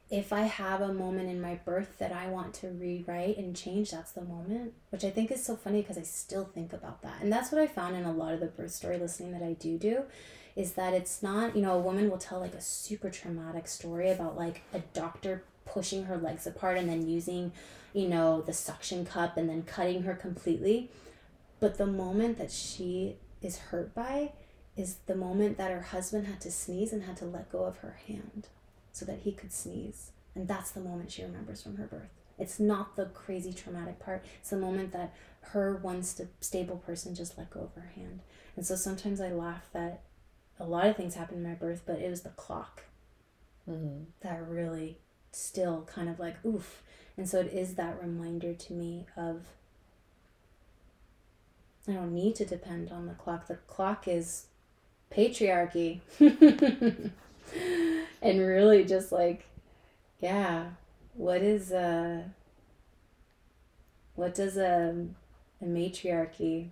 [0.09, 3.91] if I have a moment in my birth that I want to rewrite and change,
[3.91, 7.21] that's the moment, which I think is so funny because I still think about that.
[7.21, 9.53] And that's what I found in a lot of the birth story listening that I
[9.53, 10.03] do do
[10.55, 14.09] is that it's not, you know, a woman will tell like a super traumatic story
[14.09, 17.51] about like a doctor pushing her legs apart and then using,
[17.93, 20.89] you know, the suction cup and then cutting her completely.
[21.59, 24.31] But the moment that she is hurt by
[24.75, 27.77] is the moment that her husband had to sneeze and had to let go of
[27.77, 28.47] her hand
[28.99, 30.11] so that he could sneeze.
[30.35, 32.09] And that's the moment she remembers from her birth.
[32.37, 34.25] It's not the crazy traumatic part.
[34.39, 38.21] It's the moment that her one st- stable person just let go of her hand.
[38.55, 40.01] And so sometimes I laugh that
[40.59, 42.83] a lot of things happened in my birth, but it was the clock
[43.69, 44.03] mm-hmm.
[44.21, 44.97] that really
[45.31, 46.83] still kind of like oof.
[47.17, 49.43] And so it is that reminder to me of
[51.87, 53.47] I don't need to depend on the clock.
[53.47, 54.45] The clock is
[55.11, 56.01] patriarchy.
[58.21, 59.45] and really just like
[60.19, 60.65] yeah
[61.13, 62.23] what is uh
[64.15, 65.05] what does a,
[65.61, 66.69] a matriarchy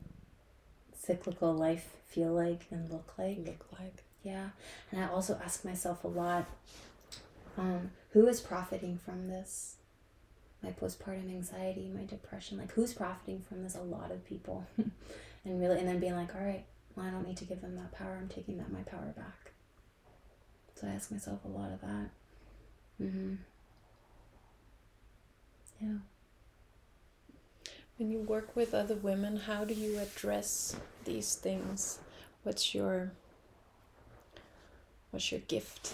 [0.97, 3.37] cyclical life feel like and look like?
[3.45, 4.03] Look like.
[4.23, 4.49] Yeah
[4.91, 6.45] and i also ask myself a lot
[7.57, 9.77] um, who is profiting from this?
[10.61, 13.75] My postpartum anxiety my depression like who's profiting from this?
[13.75, 14.65] A lot of people.
[15.45, 17.77] And really and then being like all right well i don't need to give them
[17.77, 18.17] that power.
[18.19, 19.46] I'm taking that my power back
[20.79, 22.09] so I ask myself a lot of that.
[23.01, 23.35] Mm-hmm.
[25.81, 25.97] Yeah.
[27.97, 31.99] When you work with other women, how do you address these things?
[32.43, 33.11] What's your
[35.09, 35.93] what's your gift?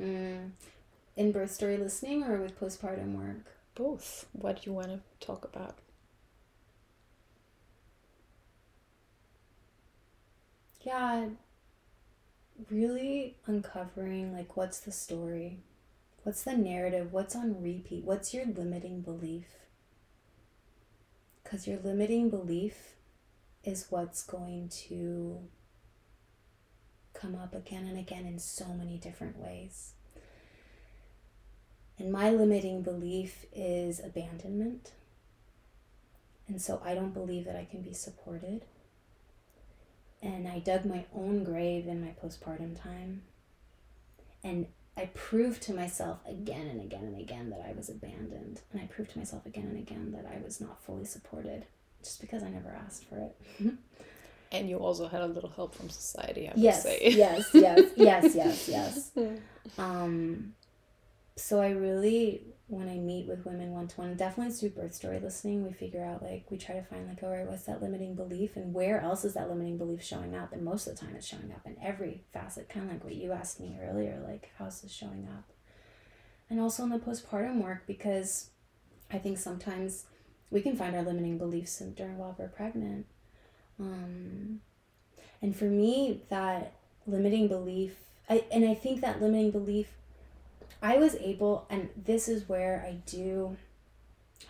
[0.00, 0.52] Mm.
[1.16, 3.44] In birth story listening or with postpartum work?
[3.74, 4.26] Both.
[4.32, 5.76] What do you want to talk about?
[10.82, 11.28] Yeah,
[12.70, 15.60] really uncovering like what's the story?
[16.22, 17.12] What's the narrative?
[17.12, 18.04] What's on repeat?
[18.04, 19.46] What's your limiting belief?
[21.42, 22.94] Because your limiting belief
[23.64, 25.38] is what's going to
[27.14, 29.92] come up again and again in so many different ways.
[31.98, 34.92] And my limiting belief is abandonment.
[36.48, 38.64] And so I don't believe that I can be supported
[40.22, 43.22] and I dug my own grave in my postpartum time.
[44.42, 44.66] And
[44.96, 48.60] I proved to myself again and again and again that I was abandoned.
[48.72, 51.64] And I proved to myself again and again that I was not fully supported
[52.02, 53.74] just because I never asked for it.
[54.52, 57.10] and you also had a little help from society, I yes, would say.
[57.10, 59.28] yes, yes, yes, yes, yes.
[59.78, 60.54] Um,
[61.36, 65.18] so I really when I meet with women one to one, definitely through birth story
[65.18, 68.14] listening, we figure out like we try to find like, all right, what's that limiting
[68.14, 70.52] belief and where else is that limiting belief showing up?
[70.52, 73.16] And most of the time it's showing up in every facet, kind of like what
[73.16, 75.44] you asked me earlier, like how's this showing up?
[76.48, 78.50] And also in the postpartum work because
[79.10, 80.04] I think sometimes
[80.50, 83.06] we can find our limiting beliefs during while we're pregnant.
[83.80, 84.60] Um,
[85.42, 86.74] and for me, that
[87.06, 87.96] limiting belief,
[88.28, 89.88] I, and I think that limiting belief
[90.82, 93.56] I was able, and this is where I do,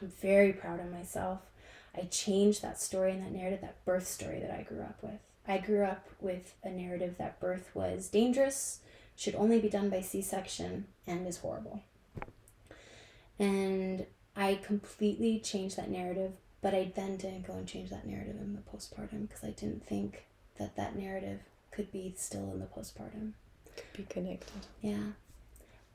[0.01, 1.41] I'm very proud of myself.
[1.97, 5.19] I changed that story and that narrative, that birth story that I grew up with.
[5.49, 8.81] I grew up with a narrative that birth was dangerous,
[9.17, 11.83] should only be done by C section, and is horrible.
[13.39, 14.07] And
[14.37, 18.55] I completely changed that narrative, but I then didn't go and change that narrative in
[18.55, 20.25] the postpartum because I didn't think
[20.59, 21.41] that that narrative
[21.73, 23.33] could be still in the postpartum.
[23.75, 24.67] Could be connected.
[24.81, 25.13] Yeah.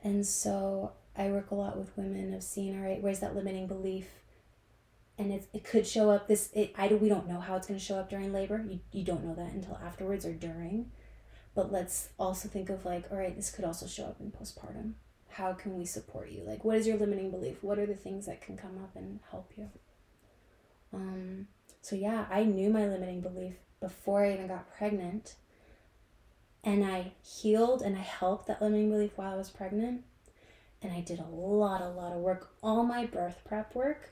[0.06, 3.66] And so I work a lot with women of seeing, all right, where's that limiting
[3.66, 4.06] belief?
[5.18, 7.80] And it, it could show up this, it, I, we don't know how it's going
[7.80, 8.64] to show up during labor.
[8.68, 10.92] You, you don't know that until afterwards or during.
[11.56, 14.92] But let's also think of like, all right, this could also show up in postpartum.
[15.28, 16.44] How can we support you?
[16.44, 17.56] Like, what is your limiting belief?
[17.64, 19.68] What are the things that can come up and help you?
[20.94, 21.48] Um,
[21.82, 25.34] so yeah, I knew my limiting belief before I even got pregnant
[26.66, 30.02] and I healed and I helped that limiting belief while I was pregnant.
[30.82, 32.50] And I did a lot, a lot of work.
[32.60, 34.10] All my birth prep work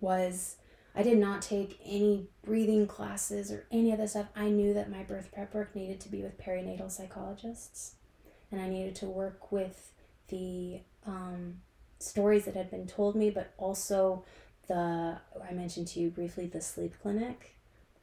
[0.00, 0.56] was
[0.94, 4.28] I did not take any breathing classes or any of this stuff.
[4.36, 7.96] I knew that my birth prep work needed to be with perinatal psychologists.
[8.52, 9.90] And I needed to work with
[10.28, 11.60] the um,
[11.98, 14.24] stories that had been told me, but also
[14.68, 17.57] the, I mentioned to you briefly, the sleep clinic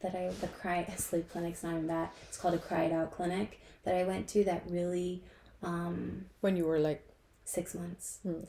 [0.06, 2.14] that I the cry sleep clinic's not even that.
[2.28, 5.24] It's called a cry it out clinic that I went to that really
[5.64, 7.08] um when you were like
[7.44, 8.20] six months.
[8.24, 8.42] Hmm.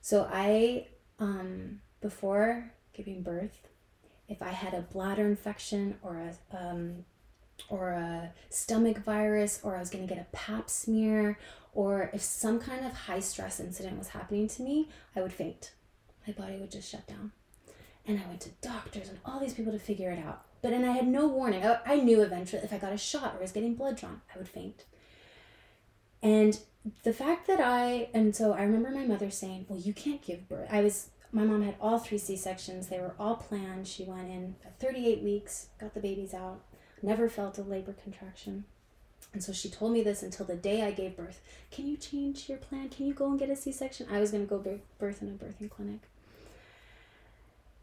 [0.00, 0.88] So I
[1.18, 3.68] um before giving birth,
[4.28, 7.04] if I had a bladder infection or a um
[7.68, 11.38] or a stomach virus or I was going to get a pap smear
[11.72, 15.72] or if some kind of high stress incident was happening to me, I would faint.
[16.26, 17.32] My body would just shut down.
[18.06, 20.44] And I went to doctors and all these people to figure it out.
[20.64, 21.62] But and I had no warning.
[21.62, 24.38] I, I knew eventually if I got a shot or was getting blood drawn, I
[24.38, 24.84] would faint.
[26.22, 26.58] And
[27.02, 30.48] the fact that I and so I remember my mother saying, "Well, you can't give
[30.48, 32.86] birth." I was my mom had all three C sections.
[32.88, 33.86] They were all planned.
[33.86, 36.62] She went in at 38 weeks, got the babies out,
[37.02, 38.64] never felt a labor contraction.
[39.34, 41.42] And so she told me this until the day I gave birth.
[41.72, 42.88] Can you change your plan?
[42.88, 44.06] Can you go and get a C section?
[44.10, 46.00] I was going to go birth in a birthing clinic.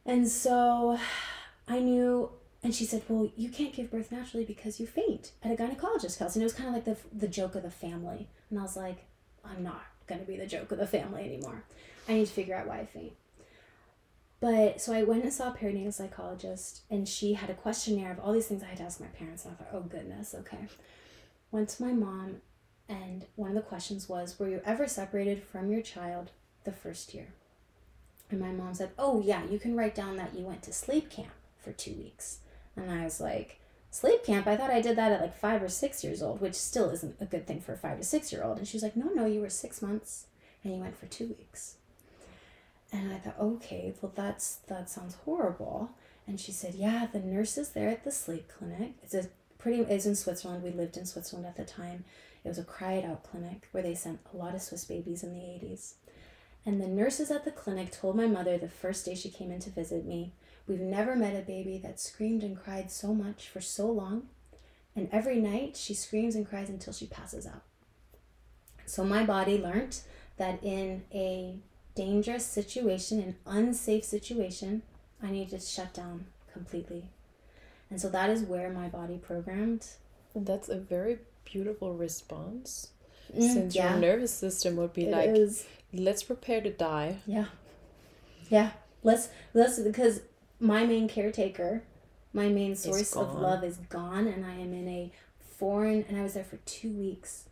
[0.04, 0.98] And so
[1.68, 2.32] I knew
[2.64, 6.20] and she said, Well, you can't give birth naturally because you faint at a gynecologist
[6.20, 6.36] house.
[6.36, 8.28] And it was kind of like the, the joke of the family.
[8.49, 9.05] And I was like,
[9.43, 11.64] I'm not going to be the joke of the family anymore.
[12.07, 13.14] I need to figure out why I faint.
[14.39, 18.20] But so I went and saw a perinatal psychologist, and she had a questionnaire of
[18.20, 19.45] all these things I had to ask my parents.
[19.45, 20.68] And I thought, oh goodness, okay.
[21.51, 22.38] Went to my mom,
[22.89, 26.32] and one of the questions was, Were you ever separated from your child
[26.64, 27.28] the first year?
[28.32, 31.09] And my mom said, Oh, yeah, you can write down that you went to sleep
[31.09, 32.39] camp for two weeks.
[32.76, 33.60] And I was like,
[33.90, 34.48] sleep camp?
[34.48, 37.18] I thought I did that at like five or six years old, which still isn't
[37.20, 38.58] a good thing for a five to six year old.
[38.58, 40.28] And she was like, no, no, you were six months
[40.64, 41.76] and you went for two weeks.
[42.92, 45.92] And I thought, okay, well, that's that sounds horrible.
[46.28, 48.94] And she said, yeah, the nurses there at the sleep clinic.
[49.02, 49.82] It's a pretty.
[49.82, 50.64] It's in Switzerland.
[50.64, 52.04] We lived in Switzerland at the time.
[52.44, 55.24] It was a cry it out clinic where they sent a lot of Swiss babies
[55.24, 55.96] in the eighties.
[56.66, 59.60] And the nurses at the clinic told my mother the first day she came in
[59.62, 60.34] to visit me
[60.72, 64.30] We've never met a baby that screamed and cried so much for so long.
[64.96, 67.64] And every night she screams and cries until she passes out.
[68.86, 70.00] So my body learned
[70.38, 71.56] that in a
[71.94, 74.84] dangerous situation, an unsafe situation,
[75.22, 77.04] I need to shut down completely.
[77.90, 79.88] And so that is where my body programmed.
[80.34, 82.92] That's a very beautiful response.
[83.36, 83.92] Mm, since yeah.
[83.92, 85.66] your nervous system would be It like, is.
[85.92, 87.18] let's prepare to die.
[87.26, 87.48] Yeah.
[88.50, 88.72] Yeah.
[89.04, 90.22] Let's let's because
[90.62, 91.84] my main caretaker,
[92.34, 96.22] my main source of love is gone, and I am in a foreign, and I
[96.24, 97.45] was there for two weeks.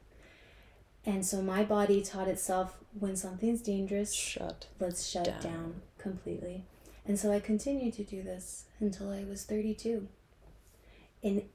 [1.06, 4.68] And so my body taught itself when something's dangerous, Shut.
[4.80, 5.42] let's shut down.
[5.42, 5.82] down.
[5.98, 6.66] completely.
[7.06, 10.08] And so I continued to do this until I was 32.
[11.24, 11.46] In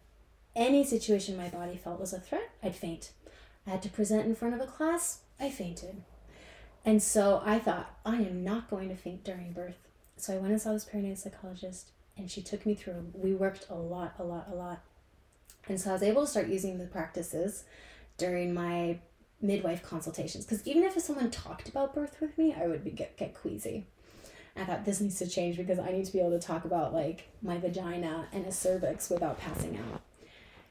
[0.57, 3.12] any situation my body felt was a threat, I'd faint.
[3.66, 6.02] I had to present in front of a class, I fainted.
[6.84, 9.78] And so I thought, I am not going to faint during birth.
[10.17, 13.11] So I went and saw this perinatal psychologist, and she took me through.
[13.12, 14.81] We worked a lot, a lot, a lot.
[15.69, 17.65] And so I was able to start using the practices
[18.19, 18.99] during my
[19.41, 23.17] midwife consultations because even if someone talked about birth with me, I would be, get
[23.17, 23.87] get queasy.
[24.57, 26.95] I thought this needs to change because I need to be able to talk about
[26.95, 30.01] like my vagina and a cervix without passing out.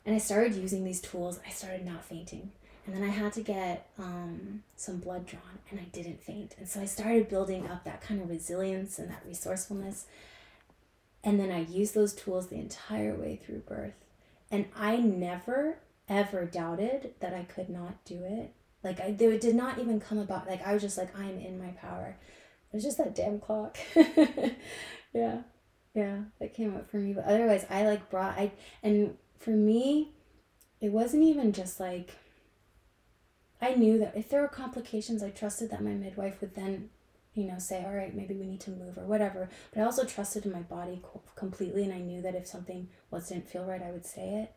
[0.05, 1.39] And I started using these tools.
[1.45, 2.51] I started not fainting.
[2.85, 6.55] And then I had to get um, some blood drawn, and I didn't faint.
[6.57, 10.05] And so I started building up that kind of resilience and that resourcefulness.
[11.23, 13.93] And then I used those tools the entire way through birth.
[14.51, 15.77] And I never,
[16.09, 18.51] ever doubted that I could not do it.
[18.83, 20.47] Like, I, it did not even come about.
[20.47, 22.17] Like, I was just like, I am in my power.
[22.71, 23.77] It was just that damn clock.
[25.13, 25.43] yeah.
[25.93, 26.17] Yeah.
[26.41, 27.13] That came up for me.
[27.13, 28.51] But otherwise, I like brought, I,
[28.83, 30.11] and for me,
[30.81, 32.13] it wasn't even just like,
[33.63, 36.89] I knew that if there were complications, I trusted that my midwife would then,
[37.33, 39.49] you know, say, all right, maybe we need to move or whatever.
[39.73, 41.01] But I also trusted in my body
[41.35, 44.51] completely, and I knew that if something was didn't feel right, I would say it.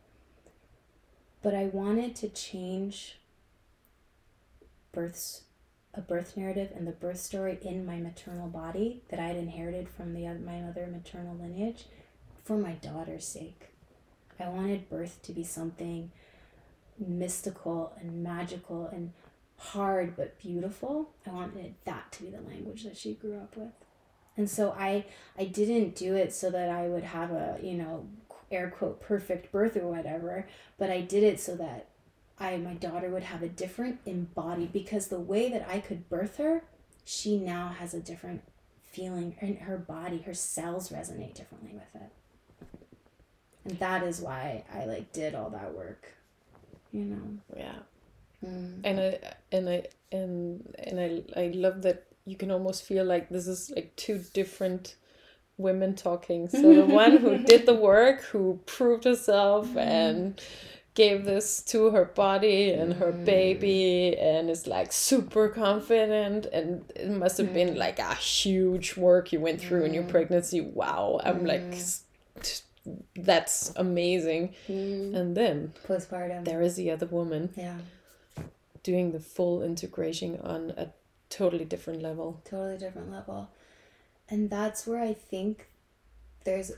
[1.40, 3.18] But I wanted to change
[4.90, 5.42] births,
[5.94, 9.88] a birth narrative and the birth story in my maternal body that I had inherited
[9.88, 11.84] from the my other maternal lineage,
[12.42, 13.68] for my daughter's sake.
[14.40, 16.10] I wanted birth to be something
[16.98, 19.12] mystical and magical and
[19.58, 21.10] hard but beautiful.
[21.26, 23.72] I wanted that to be the language that she grew up with.
[24.36, 25.06] And so I
[25.38, 28.06] I didn't do it so that I would have a, you know,
[28.50, 30.46] air quote perfect birth or whatever,
[30.78, 31.88] but I did it so that
[32.38, 36.36] I my daughter would have a different embodied because the way that I could birth
[36.36, 36.64] her,
[37.04, 38.42] she now has a different
[38.82, 42.10] feeling in her body, her cells resonate differently with it.
[43.64, 46.15] And that is why I like did all that work
[46.92, 47.78] you know yeah
[48.44, 48.80] mm.
[48.84, 49.18] and i
[49.52, 49.82] and i
[50.12, 54.18] and and i i love that you can almost feel like this is like two
[54.34, 54.96] different
[55.58, 59.78] women talking so the one who did the work who proved herself mm.
[59.78, 60.40] and
[60.94, 63.24] gave this to her body and her mm.
[63.24, 67.76] baby and is like super confident and it must have been mm.
[67.76, 70.08] like a huge work you went through in your mm.
[70.08, 71.62] pregnancy wow i'm like
[73.14, 74.54] that's amazing.
[74.68, 75.14] Mm.
[75.14, 77.50] And then postpartum, there is the other woman.
[77.56, 77.78] Yeah.
[78.82, 80.90] Doing the full integration on a
[81.28, 82.40] totally different level.
[82.44, 83.50] Totally different level.
[84.28, 85.68] And that's where I think
[86.44, 86.72] there's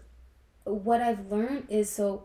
[0.64, 2.24] what I've learned is so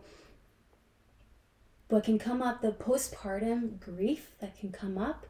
[1.88, 5.26] what can come up the postpartum grief that can come up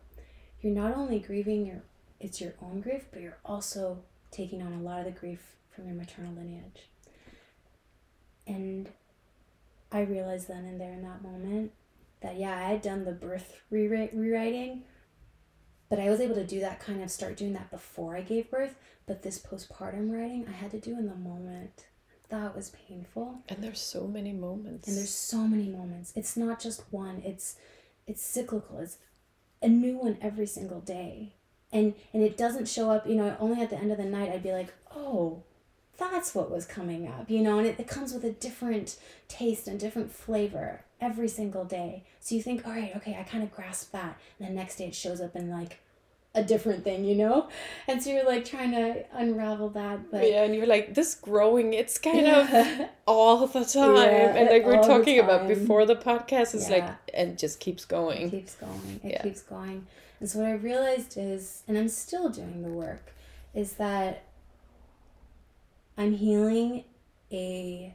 [0.61, 1.83] you're not only grieving your
[2.21, 3.99] it's your own grief but you're also
[4.31, 6.89] taking on a lot of the grief from your maternal lineage
[8.47, 8.91] and
[9.93, 11.73] I realized then and there in that moment
[12.21, 14.83] that, yeah, I had done the birth rewriting,
[15.89, 18.51] but I was able to do that kind of start doing that before I gave
[18.51, 18.75] birth.
[19.07, 21.87] But this postpartum writing, I had to do in the moment.
[22.31, 23.43] That was painful.
[23.49, 24.89] And there's so many moments.
[24.89, 26.13] And there's so many moments.
[26.17, 27.23] It's not just one.
[27.25, 27.57] It's
[28.07, 28.79] it's cyclical.
[28.79, 28.97] It's
[29.63, 31.35] a new one every single day.
[31.71, 34.31] And and it doesn't show up, you know, only at the end of the night
[34.31, 35.45] I'd be like, "Oh,
[35.99, 38.97] that's what was coming up, you know, and it, it comes with a different
[39.29, 42.05] taste and different flavor every single day.
[42.21, 44.19] So you think, all right, okay, I kind of grasp that.
[44.39, 45.81] And the next day it shows up in like
[46.35, 47.49] a different thing, you know?
[47.87, 50.11] And so you're like trying to unravel that.
[50.11, 52.83] But yeah, and you're like, this growing, it's kind yeah.
[52.83, 53.97] of all the time.
[53.97, 56.77] Yeah, and like we're talking about before the podcast, it's yeah.
[56.77, 58.29] like, and just keeps going.
[58.29, 59.01] It keeps going.
[59.05, 59.87] It keeps going.
[60.21, 63.13] And so what I realized is, and I'm still doing the work,
[63.55, 64.25] is that
[65.97, 66.85] I'm healing
[67.33, 67.95] a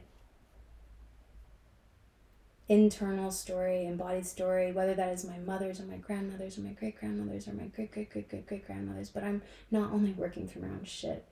[2.68, 6.98] internal story, embodied story, whether that is my mother's or my grandmother's or my great
[6.98, 10.62] grandmother's or my great great great great great grandmother's, but I'm not only working through
[10.62, 11.26] my own shit,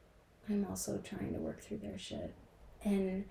[0.48, 2.34] I'm also trying to work through their shit.
[2.84, 3.24] And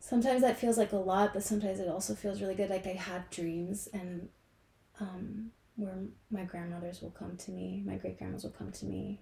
[0.00, 2.70] sometimes that feels like a lot, but sometimes it also feels really good.
[2.70, 4.28] Like I have dreams and
[5.00, 5.94] um, where
[6.30, 9.20] my grandmothers will come to me, my great grandmas will come to me,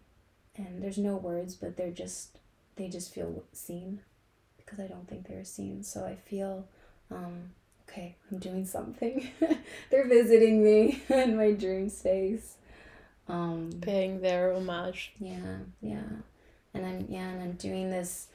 [0.56, 2.38] and there's no words, but they're just
[2.76, 4.00] they just feel seen
[4.56, 5.82] because I don't think they're seen.
[5.82, 6.66] So I feel,
[7.10, 7.50] um,
[7.88, 9.28] okay, I'm doing something.
[9.90, 12.56] they're visiting me in my dream space.
[13.28, 15.12] Um, Paying their homage.
[15.18, 16.02] Yeah, yeah.
[16.74, 18.26] And I'm, yeah, and I'm doing this,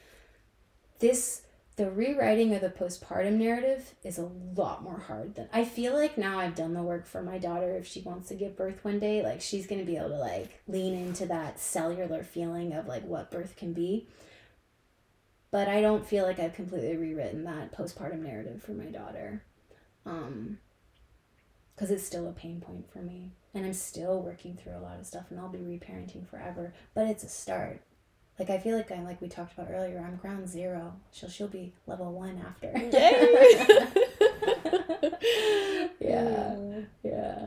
[0.98, 1.42] this,
[1.76, 6.18] the rewriting of the postpartum narrative is a lot more hard than I feel like
[6.18, 8.98] now I've done the work for my daughter if she wants to give birth one
[8.98, 12.86] day like she's going to be able to like lean into that cellular feeling of
[12.86, 14.06] like what birth can be
[15.50, 19.42] but I don't feel like I've completely rewritten that postpartum narrative for my daughter.
[20.06, 20.58] Um,
[21.74, 23.32] because it's still a pain point for me.
[23.54, 26.74] And I'm still working through a lot of stuff, and I'll be reparenting forever.
[26.94, 27.80] But it's a start.
[28.38, 29.98] Like I feel like I'm like we talked about earlier.
[29.98, 30.94] I'm ground zero.
[31.10, 32.70] She'll she'll be level one after.
[32.76, 32.90] Yay!
[36.00, 36.56] yeah,
[37.02, 37.46] yeah.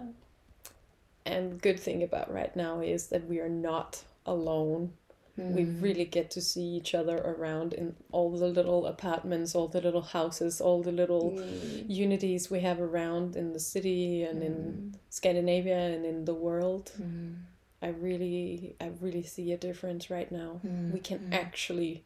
[1.26, 4.94] and good thing about right now is that we are not alone
[5.36, 5.82] we Mm.
[5.82, 10.04] really get to see each other around in all the little apartments all the little
[10.04, 11.86] houses all the little Mm.
[11.90, 17.36] unities we have around in the city and in scandinavia and in the world Mm.
[17.82, 20.92] i really i really see a difference right now Mm.
[20.94, 21.34] we can Mm.
[21.34, 22.04] actually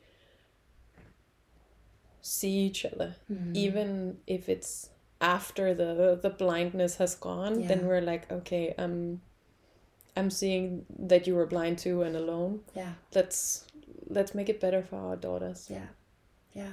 [2.22, 3.56] see each other Mm.
[3.56, 9.20] even if it's after the the blindness has gone then we're like okay um
[10.18, 13.66] i'm seeing that you were blind too and alone yeah let's
[14.10, 15.88] let's make it better for our daughters Yeah.
[16.54, 16.72] Yeah.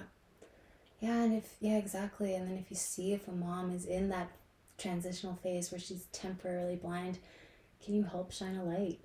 [1.00, 2.34] Yeah, and if yeah, exactly.
[2.34, 4.30] And then if you see if a mom is in that
[4.78, 7.18] transitional phase where she's temporarily blind,
[7.84, 9.00] can you help shine a light?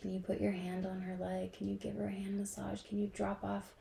[0.00, 1.52] Can you put your hand on her leg?
[1.52, 2.82] Can you give her a hand massage?
[2.82, 3.72] Can you drop off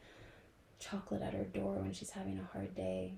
[0.79, 3.13] chocolate at her door when she's having a hard day?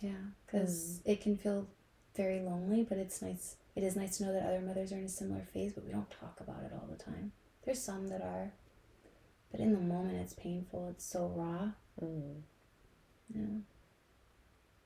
[0.00, 0.10] Yeah,
[0.46, 1.10] because mm.
[1.10, 1.66] it can feel
[2.14, 3.56] very lonely, but it's nice.
[3.76, 5.92] It is nice to know that other mothers are in a similar phase, but we
[5.92, 7.32] don't talk about it all the time.
[7.64, 8.52] There's some that are,
[9.52, 10.88] but in the moment, it's painful.
[10.88, 11.68] It's so raw.
[12.02, 12.40] Mm.
[13.34, 13.58] Yeah.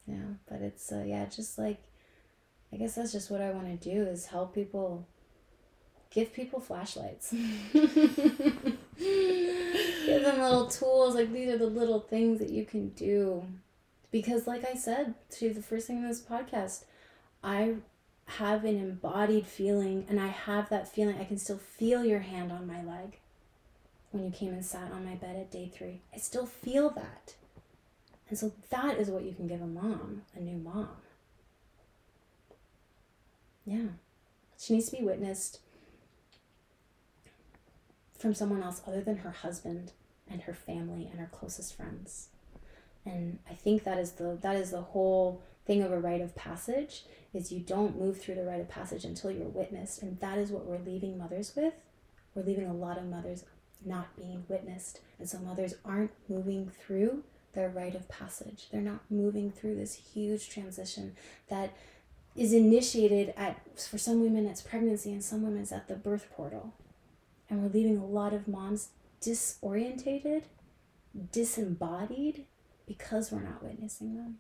[0.07, 1.81] Yeah, but it's uh, yeah, just like
[2.73, 5.07] I guess that's just what I want to do is help people
[6.11, 7.33] give people flashlights.
[7.73, 8.79] give
[10.23, 13.45] them little tools like these are the little things that you can do.
[14.11, 16.85] Because like I said to the first thing in this podcast,
[17.45, 17.75] I
[18.39, 22.53] have an embodied feeling and I have that feeling I can still feel your hand
[22.53, 23.19] on my leg
[24.11, 26.01] when you came and sat on my bed at day 3.
[26.15, 27.35] I still feel that.
[28.29, 30.91] And so that is what you can give a mom, a new mom.
[33.65, 33.89] Yeah.
[34.59, 35.61] She needs to be witnessed
[38.19, 39.93] from someone else other than her husband
[40.31, 42.29] and her family and her closest friends.
[43.05, 46.35] And I think that is the that is the whole thing of a rite of
[46.35, 50.39] passage is you don't move through the rite of passage until you're witnessed and that
[50.39, 51.75] is what we're leaving mothers with.
[52.35, 53.45] We're leaving a lot of mothers
[53.85, 55.01] not being witnessed.
[55.19, 57.25] And so mothers aren't moving through
[57.55, 58.69] their rite of passage.
[58.71, 61.17] They're not moving through this huge transition
[61.49, 61.75] that
[62.37, 66.29] is initiated at for some women it's pregnancy and some women it's at the birth
[66.35, 66.73] portal.
[67.49, 70.45] And we're leaving a lot of moms disorientated,
[71.33, 72.45] disembodied
[72.87, 74.39] because we're not witnessing them.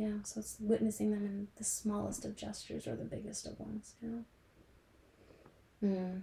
[0.00, 3.96] Yeah, so it's witnessing them in the smallest of gestures or the biggest of ones,
[4.00, 4.24] you
[5.82, 6.22] know.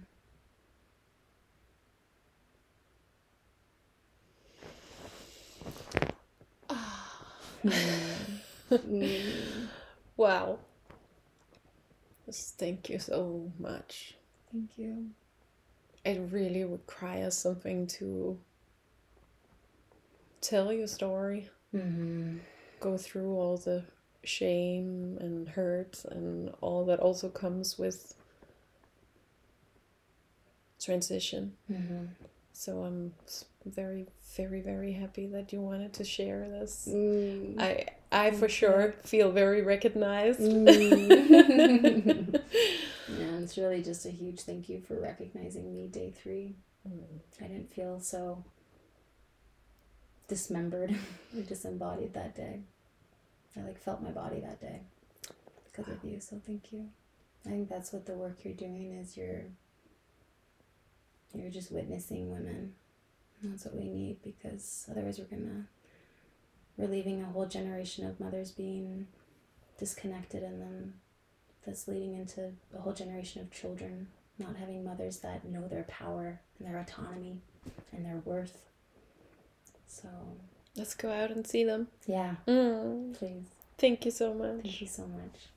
[10.16, 10.58] wow
[12.32, 14.16] thank you so much
[14.50, 15.10] Thank you.
[16.04, 18.38] it really requires something to
[20.40, 22.38] tell your story Mm-hmm.
[22.80, 23.84] Go through all the
[24.24, 28.14] shame and hurt and all that also comes with
[30.80, 31.54] transition.
[31.70, 32.04] Mm-hmm.
[32.52, 33.12] So I'm
[33.64, 34.06] very,
[34.36, 36.88] very, very happy that you wanted to share this.
[36.90, 37.60] Mm.
[37.60, 40.40] I, I for sure feel very recognized.
[40.40, 40.66] Mm.
[43.08, 46.56] yeah, it's really just a huge thank you for recognizing me day three.
[46.88, 47.20] Mm.
[47.40, 48.44] I didn't feel so
[50.28, 50.94] dismembered
[51.48, 52.60] disembodied that day.
[53.56, 54.80] I like felt my body that day
[55.64, 56.20] because of you.
[56.20, 56.88] So thank you.
[57.46, 59.16] I think that's what the work you're doing is.
[59.16, 59.44] You're
[61.34, 62.74] you're just witnessing women.
[63.42, 65.66] That's what we need because otherwise we're gonna
[66.76, 69.06] we're leaving a whole generation of mothers being
[69.78, 70.94] disconnected and then
[71.64, 74.08] that's leading into a whole generation of children
[74.38, 77.38] not having mothers that know their power and their autonomy
[77.92, 78.62] and their worth.
[79.88, 80.08] So
[80.76, 81.88] Let's go out and see them.
[82.06, 83.12] yeah, Mm.
[83.18, 83.46] please.
[83.78, 84.62] Thank you so much.
[84.62, 85.48] Thank you so much.